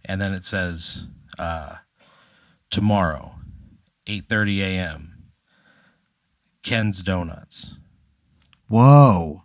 And 0.04 0.20
then 0.20 0.32
it 0.32 0.44
says 0.44 1.04
uh, 1.38 1.76
tomorrow, 2.76 3.34
8:30 4.06 4.60
a.m. 4.60 5.14
Ken's 6.62 7.02
Donuts. 7.02 7.74
Whoa. 8.68 9.44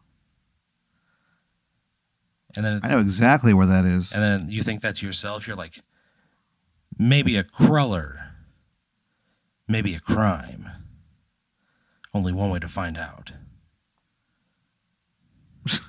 And 2.54 2.66
then 2.66 2.74
it's, 2.74 2.86
I 2.86 2.90
know 2.90 3.00
exactly 3.00 3.54
where 3.54 3.68
that 3.68 3.86
is. 3.86 4.12
and 4.12 4.22
then 4.22 4.52
you 4.52 4.64
think 4.64 4.82
that 4.82 4.98
to 4.98 5.06
yourself, 5.06 5.48
you're 5.48 5.56
like 5.56 5.80
maybe 7.00 7.38
a 7.38 7.44
cruller. 7.46 8.20
Maybe 9.66 9.96
a 9.96 10.02
crime. 10.02 10.70
Only 12.14 12.34
one 12.34 12.50
way 12.50 12.60
to 12.60 12.68
find 12.68 12.98
out. 12.98 13.32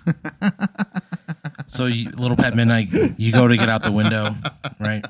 so, 1.66 1.86
you, 1.86 2.10
little 2.10 2.36
Pat 2.36 2.54
midnight, 2.54 2.92
you 3.18 3.32
go 3.32 3.48
to 3.48 3.56
get 3.56 3.68
out 3.68 3.82
the 3.82 3.90
window, 3.90 4.36
right? 4.78 5.04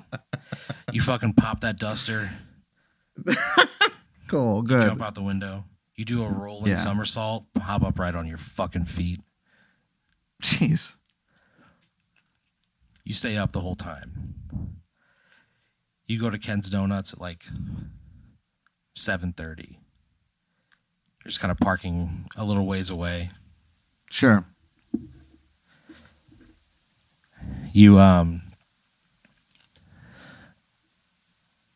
You 0.93 1.01
fucking 1.01 1.35
pop 1.35 1.61
that 1.63 1.79
duster, 1.79 2.31
Cool. 4.29 4.63
Good. 4.63 4.87
jump 4.89 5.03
out 5.03 5.15
the 5.15 5.23
window. 5.23 5.65
You 5.97 6.05
do 6.05 6.23
a 6.25 6.29
rolling 6.29 6.71
Yeah. 6.71 6.79
somersault, 6.79 7.47
hop 7.59 7.83
up 7.83 7.99
right 7.99 8.15
on 8.15 8.27
your 8.27 8.39
fucking 8.39 8.87
feet. 8.87 9.21
Jeez. 10.43 10.97
You 13.05 13.13
stay 13.15 13.37
up 13.37 13.53
the 13.53 13.61
whole 13.61 13.75
time. 13.77 14.35
You 16.07 16.21
go 16.21 16.31
to 16.31 16.39
Ken's 16.39 16.69
Donuts 16.71 17.13
at 17.13 17.21
like 17.21 17.45
seven 18.95 19.33
thirty. 19.33 19.79
You're 21.25 21.29
just 21.31 21.41
kind 21.41 21.53
of 21.53 21.59
parking 21.59 22.27
a 22.37 22.45
little 22.45 22.67
ways 22.67 22.91
away. 22.91 23.31
Sure. 24.11 24.45
You 27.73 27.99
um 27.99 28.43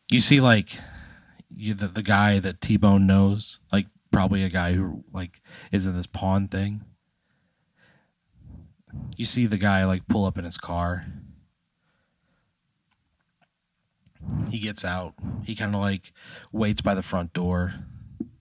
you 0.09 0.19
see 0.19 0.39
like 0.39 0.79
you 1.55 1.73
the, 1.73 1.87
the 1.87 2.03
guy 2.03 2.39
that 2.39 2.61
T 2.61 2.77
Bone 2.77 3.07
knows, 3.07 3.59
like 3.71 3.87
probably 4.11 4.43
a 4.43 4.49
guy 4.49 4.73
who 4.73 5.03
like 5.13 5.41
is 5.71 5.85
in 5.85 5.95
this 5.95 6.07
pawn 6.07 6.47
thing. 6.47 6.83
You 9.15 9.25
see 9.25 9.45
the 9.45 9.57
guy 9.57 9.85
like 9.85 10.07
pull 10.07 10.25
up 10.25 10.37
in 10.37 10.45
his 10.45 10.57
car. 10.57 11.05
He 14.49 14.59
gets 14.59 14.83
out. 14.83 15.13
He 15.43 15.55
kind 15.55 15.75
of 15.75 15.81
like 15.81 16.11
waits 16.51 16.81
by 16.81 16.95
the 16.95 17.03
front 17.03 17.33
door, 17.33 17.75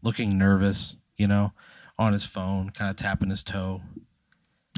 looking 0.02 0.38
nervous, 0.38 0.96
you 1.16 1.26
know, 1.26 1.52
on 1.98 2.12
his 2.12 2.24
phone, 2.24 2.70
kind 2.70 2.90
of 2.90 2.96
tapping 2.96 3.30
his 3.30 3.44
toe. 3.44 3.82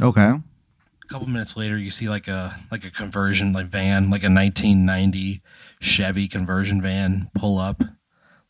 Okay. 0.01 0.23
A 0.23 1.09
couple 1.09 1.29
minutes 1.29 1.57
later, 1.57 1.79
you 1.79 1.91
see 1.91 2.09
like 2.09 2.29
a 2.29 2.59
like 2.71 2.85
a 2.85 2.91
conversion 2.91 3.53
like 3.53 3.67
van, 3.67 4.11
like 4.11 4.23
a 4.23 4.31
1990 4.31 5.43
Chevy 5.81 6.29
conversion 6.29 6.83
van 6.83 7.31
pull 7.35 7.59
up, 7.59 7.83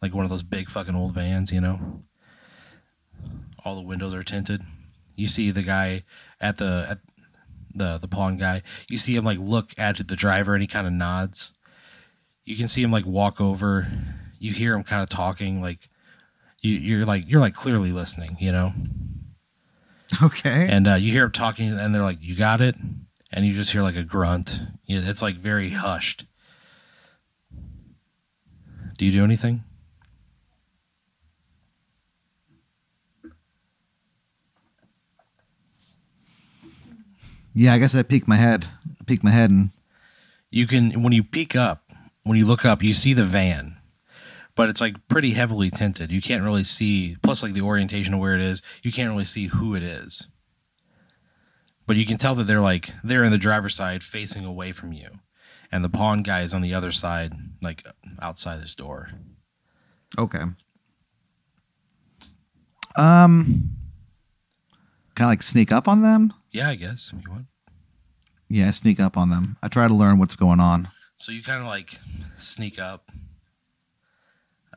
like 0.01 0.15
one 0.15 0.25
of 0.25 0.31
those 0.31 0.43
big 0.43 0.71
fucking 0.71 0.95
old 0.95 1.15
vans, 1.15 1.53
you 1.53 1.61
know. 1.61 2.03
All 3.65 3.77
the 3.77 3.83
windows 3.83 4.15
are 4.15 4.25
tinted. 4.25 4.63
You 5.17 5.29
see 5.29 5.51
the 5.51 5.63
guy 5.63 6.05
at 6.41 6.59
the 6.59 6.87
at 6.89 6.99
the 7.75 7.99
the 7.99 8.09
pawn 8.09 8.39
guy. 8.39 8.63
You 8.89 8.99
see 8.99 9.17
him 9.17 9.25
like 9.25 9.39
look 9.39 9.75
at 9.77 9.97
the 10.07 10.17
driver 10.17 10.55
and 10.55 10.63
he 10.63 10.69
kind 10.69 10.87
of 10.87 10.93
nods. 10.93 11.53
You 12.45 12.57
can 12.57 12.69
see 12.69 12.83
him 12.83 12.93
like 12.93 13.05
walk 13.05 13.41
over. 13.41 13.89
You 14.39 14.53
hear 14.53 14.75
him 14.75 14.85
kind 14.85 15.03
of 15.03 15.09
talking 15.09 15.61
like 15.61 15.91
you 16.61 16.75
you're 16.75 17.05
like 17.05 17.25
you're 17.27 17.41
like 17.41 17.55
clearly 17.55 17.93
listening, 17.93 18.37
you 18.41 18.53
know. 18.53 18.73
Okay. 20.23 20.67
And 20.71 20.89
uh, 20.89 20.95
you 20.95 21.13
hear 21.13 21.25
him 21.25 21.33
talking, 21.33 21.79
and 21.79 21.95
they're 21.95 22.03
like, 22.03 22.19
"You 22.21 22.35
got 22.35 22.61
it," 22.61 22.75
and 23.33 23.47
you 23.47 23.53
just 23.53 23.73
hear 23.73 23.83
like 23.83 23.97
a 23.97 24.03
grunt. 24.03 24.61
It's 24.87 25.23
like 25.23 25.37
very 25.37 25.71
hushed. 25.71 26.25
Do 28.99 29.07
you 29.07 29.13
do 29.13 29.25
anything? 29.25 29.65
yeah, 37.59 37.75
I 37.75 37.79
guess 37.79 37.95
I 37.95 38.05
peek 38.05 38.29
my 38.29 38.37
head. 38.37 38.67
Peek 39.07 39.25
my 39.25 39.33
head 39.33 39.51
and 39.51 39.71
You 40.51 40.67
can 40.67 41.03
when 41.03 41.13
you 41.13 41.25
peek 41.25 41.57
up, 41.57 41.91
when 42.23 42.39
you 42.39 42.47
look 42.47 42.65
up, 42.65 42.83
you 42.83 42.95
see 42.95 43.15
the 43.15 43.25
van, 43.25 43.77
but 44.55 44.69
it's 44.69 44.81
like 44.81 45.09
pretty 45.09 45.33
heavily 45.33 45.69
tinted. 45.69 46.13
You 46.13 46.23
can't 46.23 46.45
really 46.45 46.63
see. 46.63 47.17
Plus, 47.23 47.43
like 47.43 47.55
the 47.55 47.63
orientation 47.63 48.15
of 48.15 48.21
where 48.21 48.37
it 48.37 48.41
is, 48.41 48.63
you 48.83 48.93
can't 48.93 49.11
really 49.11 49.25
see 49.25 49.47
who 49.47 49.75
it 49.75 49.83
is. 49.83 50.29
But 51.85 51.97
you 51.97 52.07
can 52.07 52.19
tell 52.19 52.37
that 52.37 52.45
they're 52.45 52.61
like 52.61 52.93
they're 53.03 53.25
in 53.25 53.33
the 53.33 53.39
driver's 53.39 53.75
side, 53.75 54.05
facing 54.05 54.45
away 54.45 54.71
from 54.71 54.93
you, 54.93 55.09
and 55.71 55.85
the 55.85 55.89
pawn 55.89 56.23
guy 56.23 56.43
is 56.43 56.55
on 56.55 56.63
the 56.63 56.75
other 56.75 56.93
side, 56.93 57.33
like 57.63 57.85
outside 58.21 58.63
this 58.63 58.75
door. 58.75 59.11
Okay. 60.19 60.43
Um 62.97 63.71
Can 65.15 65.27
I 65.27 65.29
like 65.29 65.43
sneak 65.43 65.71
up 65.73 65.87
on 65.89 66.03
them? 66.03 66.33
Yeah, 66.51 66.69
I 66.71 66.75
guess 66.75 67.13
if 67.17 67.23
you 67.25 67.31
want. 67.31 67.47
Yeah, 68.49 68.71
sneak 68.71 68.99
up 68.99 69.17
on 69.17 69.29
them. 69.31 69.57
I 69.63 69.69
try 69.69 69.87
to 69.89 69.95
learn 69.95 70.19
what's 70.19 70.37
going 70.37 70.61
on. 70.61 70.89
So 71.17 71.33
you 71.33 71.43
kind 71.43 71.61
of 71.61 71.67
like 71.67 71.99
sneak 72.39 72.79
up. 72.79 73.11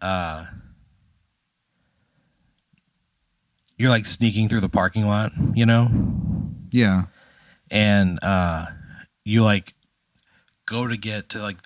Uh, 0.01 0.45
you're 3.77 3.89
like 3.89 4.05
sneaking 4.05 4.49
through 4.49 4.59
the 4.61 4.69
parking 4.69 5.05
lot, 5.07 5.31
you 5.53 5.65
know, 5.65 5.89
Yeah. 6.71 7.03
and 7.69 8.21
uh, 8.23 8.65
you 9.23 9.43
like 9.43 9.73
go 10.71 10.87
to 10.87 10.95
get 10.97 11.27
to 11.29 11.39
like 11.39 11.57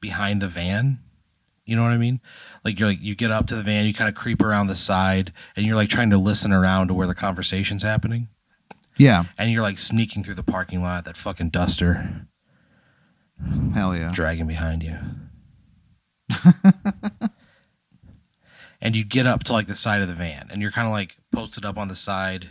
behind 0.00 0.42
the 0.42 0.48
van. 0.48 1.00
You 1.64 1.74
know 1.76 1.82
what 1.82 1.92
I 1.92 1.96
mean? 1.96 2.20
Like 2.64 2.78
you're 2.78 2.88
like 2.88 3.00
you 3.00 3.14
get 3.14 3.30
up 3.30 3.46
to 3.48 3.56
the 3.56 3.62
van, 3.62 3.86
you 3.86 3.94
kind 3.94 4.08
of 4.08 4.14
creep 4.14 4.42
around 4.42 4.66
the 4.66 4.76
side, 4.76 5.32
and 5.56 5.64
you're 5.64 5.76
like 5.76 5.88
trying 5.88 6.10
to 6.10 6.18
listen 6.18 6.52
around 6.52 6.88
to 6.88 6.94
where 6.94 7.06
the 7.06 7.14
conversation's 7.14 7.82
happening, 7.82 8.28
Yeah. 8.98 9.24
and 9.38 9.50
you're 9.50 9.62
like 9.62 9.78
sneaking 9.78 10.22
through 10.24 10.34
the 10.34 10.42
parking 10.42 10.82
lot. 10.82 11.04
That 11.04 11.16
fucking 11.16 11.50
duster 11.50 12.26
Hell 13.74 13.96
yeah. 13.96 14.12
dragging 14.12 14.46
behind 14.46 14.82
you. 14.82 14.96
and 18.80 18.96
you 18.96 19.04
get 19.04 19.26
up 19.26 19.44
to 19.44 19.52
like 19.52 19.68
the 19.68 19.74
side 19.74 20.02
of 20.02 20.08
the 20.08 20.14
van 20.14 20.48
and 20.50 20.60
you're 20.62 20.70
kind 20.72 20.86
of 20.86 20.92
like 20.92 21.16
posted 21.32 21.64
up 21.64 21.78
on 21.78 21.88
the 21.88 21.94
side 21.94 22.50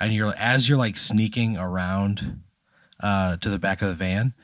and 0.00 0.12
you're 0.14 0.34
as 0.36 0.68
you're 0.68 0.78
like 0.78 0.96
sneaking 0.96 1.56
around 1.56 2.40
uh, 3.00 3.36
to 3.36 3.48
the 3.48 3.58
back 3.58 3.80
of 3.82 3.88
the 3.88 3.94
van 3.94 4.34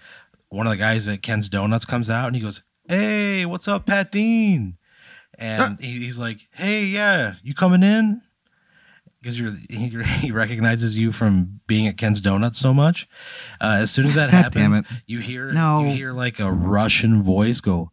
one 0.55 0.67
of 0.67 0.71
the 0.71 0.77
guys 0.77 1.07
at 1.09 1.23
ken's 1.23 1.49
donuts 1.49 1.85
comes 1.85 2.09
out 2.09 2.27
and 2.29 2.37
he 2.37 2.43
goes 2.43 2.62
hey 2.88 3.45
what's 3.47 3.67
up 3.69 3.87
pat 3.87 4.12
dean? 4.12 4.77
And 5.38 5.81
he, 5.81 5.99
he's 6.01 6.19
like 6.19 6.40
hey 6.53 6.85
yeah 6.85 7.35
you 7.43 7.55
coming 7.55 7.83
in? 7.83 8.23
Because 9.21 9.40
you're 9.40 9.53
he, 9.71 9.88
he 10.21 10.31
recognizes 10.31 10.97
you 10.97 11.11
from 11.12 11.61
being 11.67 11.87
at 11.88 11.97
ken's 11.97 12.21
donuts 12.21 12.59
so 12.59 12.73
much. 12.75 13.09
Uh, 13.61 13.79
as 13.81 13.90
soon 13.90 14.07
as 14.07 14.14
that 14.14 14.31
happens 14.43 14.87
you 15.07 15.19
hear 15.21 15.51
No. 15.53 15.81
you 15.85 15.90
hear 15.90 16.12
like 16.12 16.38
a 16.38 16.53
russian 16.53 17.23
voice 17.23 17.61
go 17.61 17.90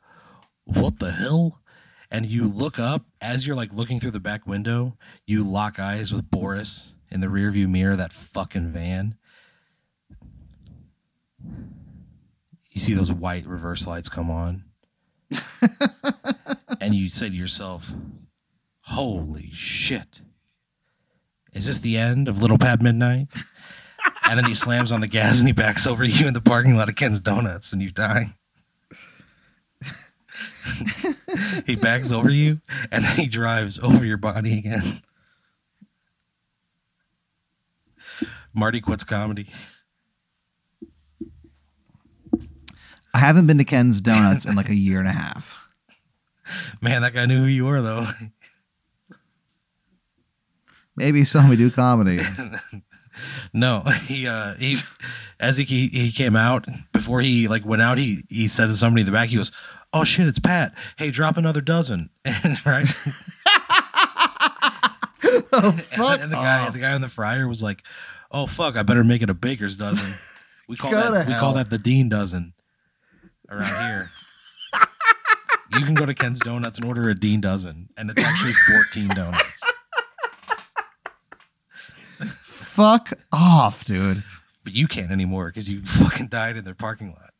what 0.65 0.99
the 0.99 1.11
hell? 1.11 1.57
And 2.13 2.25
you 2.25 2.45
look 2.47 2.77
up 2.77 3.05
as 3.21 3.47
you're 3.47 3.55
like 3.55 3.71
looking 3.73 3.99
through 3.99 4.11
the 4.11 4.19
back 4.19 4.45
window 4.45 4.97
you 5.25 5.43
lock 5.43 5.79
eyes 5.79 6.11
with 6.13 6.29
boris 6.29 6.93
in 7.09 7.21
the 7.21 7.27
rearview 7.27 7.69
mirror 7.69 7.93
of 7.93 7.97
that 7.99 8.13
fucking 8.13 8.71
van 8.71 9.15
you 12.71 12.81
see 12.81 12.93
those 12.93 13.11
white 13.11 13.45
reverse 13.45 13.85
lights 13.85 14.09
come 14.09 14.29
on 14.29 14.63
and 16.81 16.93
you 16.93 17.09
say 17.09 17.29
to 17.29 17.35
yourself 17.35 17.93
holy 18.81 19.49
shit 19.53 20.21
is 21.53 21.67
this 21.67 21.79
the 21.79 21.97
end 21.97 22.27
of 22.27 22.41
little 22.41 22.57
pat 22.57 22.81
midnight 22.81 23.27
and 24.29 24.37
then 24.37 24.45
he 24.45 24.53
slams 24.53 24.91
on 24.91 25.01
the 25.01 25.07
gas 25.07 25.39
and 25.39 25.47
he 25.47 25.53
backs 25.53 25.85
over 25.85 26.03
you 26.03 26.27
in 26.27 26.33
the 26.33 26.41
parking 26.41 26.75
lot 26.75 26.89
of 26.89 26.95
ken's 26.95 27.19
donuts 27.21 27.71
and 27.71 27.81
you 27.81 27.91
die 27.91 28.33
he 31.65 31.75
backs 31.75 32.11
over 32.11 32.29
you 32.29 32.59
and 32.91 33.03
then 33.03 33.17
he 33.17 33.27
drives 33.27 33.79
over 33.79 34.05
your 34.05 34.17
body 34.17 34.57
again. 34.59 35.01
Marty 38.53 38.81
quits 38.81 39.03
comedy. 39.03 39.49
I 43.13 43.19
haven't 43.19 43.47
been 43.47 43.57
to 43.57 43.63
Ken's 43.63 44.01
Donuts 44.01 44.45
in 44.45 44.55
like 44.55 44.69
a 44.69 44.75
year 44.75 44.99
and 44.99 45.07
a 45.07 45.11
half. 45.11 45.67
Man, 46.81 47.01
that 47.01 47.13
guy 47.13 47.25
knew 47.25 47.41
who 47.41 47.47
you 47.47 47.65
were 47.65 47.81
though. 47.81 48.07
Maybe 50.95 51.19
he 51.19 51.25
saw 51.25 51.45
me 51.47 51.55
do 51.55 51.71
comedy. 51.71 52.19
No, 53.53 53.81
he 54.07 54.27
uh 54.27 54.55
he 54.55 54.77
as 55.39 55.57
he 55.57 55.65
he 55.65 56.11
came 56.11 56.35
out 56.35 56.65
before 56.91 57.21
he 57.21 57.47
like 57.47 57.65
went 57.65 57.81
out 57.81 57.97
he 57.97 58.23
he 58.29 58.47
said 58.47 58.67
to 58.67 58.73
somebody 58.73 59.01
in 59.01 59.05
the 59.05 59.11
back 59.11 59.29
he 59.29 59.37
goes, 59.37 59.51
"Oh 59.93 60.03
shit, 60.03 60.27
it's 60.27 60.39
Pat. 60.39 60.73
Hey, 60.97 61.11
drop 61.11 61.37
another 61.37 61.61
dozen." 61.61 62.09
And 62.25 62.65
right? 62.65 62.87
oh, 65.53 65.77
and, 65.91 66.21
and 66.21 66.31
the 66.31 66.35
guy 66.35 66.69
the 66.69 66.79
guy 66.79 66.93
on 66.93 67.01
the 67.01 67.09
fryer 67.09 67.47
was 67.47 67.61
like, 67.61 67.83
"Oh 68.31 68.47
fuck, 68.47 68.75
I 68.75 68.83
better 68.83 69.03
make 69.03 69.21
it 69.21 69.29
a 69.29 69.33
baker's 69.33 69.77
dozen." 69.77 70.13
We 70.67 70.77
call 70.77 70.91
Go 70.91 71.11
that 71.11 71.27
we 71.27 71.33
call 71.33 71.53
that 71.53 71.69
the 71.69 71.77
Dean 71.77 72.09
dozen 72.09 72.53
around 73.51 73.87
here. 73.87 74.05
you 75.73 75.85
can 75.85 75.93
go 75.93 76.05
to 76.05 76.13
Ken's 76.13 76.39
Donuts 76.39 76.79
and 76.79 76.87
order 76.87 77.09
a 77.09 77.15
Dean 77.15 77.41
dozen, 77.41 77.89
and 77.97 78.09
it's 78.09 78.23
actually 78.23 78.53
14 78.53 79.09
donuts. 79.09 79.61
Fuck 82.43 83.13
off, 83.31 83.83
dude. 83.83 84.23
But 84.63 84.73
you 84.73 84.87
can't 84.87 85.11
anymore 85.11 85.45
because 85.47 85.69
you 85.69 85.83
fucking 85.85 86.27
died 86.27 86.55
in 86.55 86.63
their 86.63 86.75
parking 86.75 87.09
lot. 87.09 87.31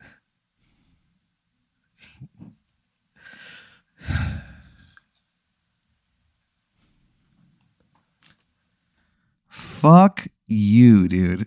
Fuck 9.48 10.26
you, 10.46 11.08
dude. 11.08 11.46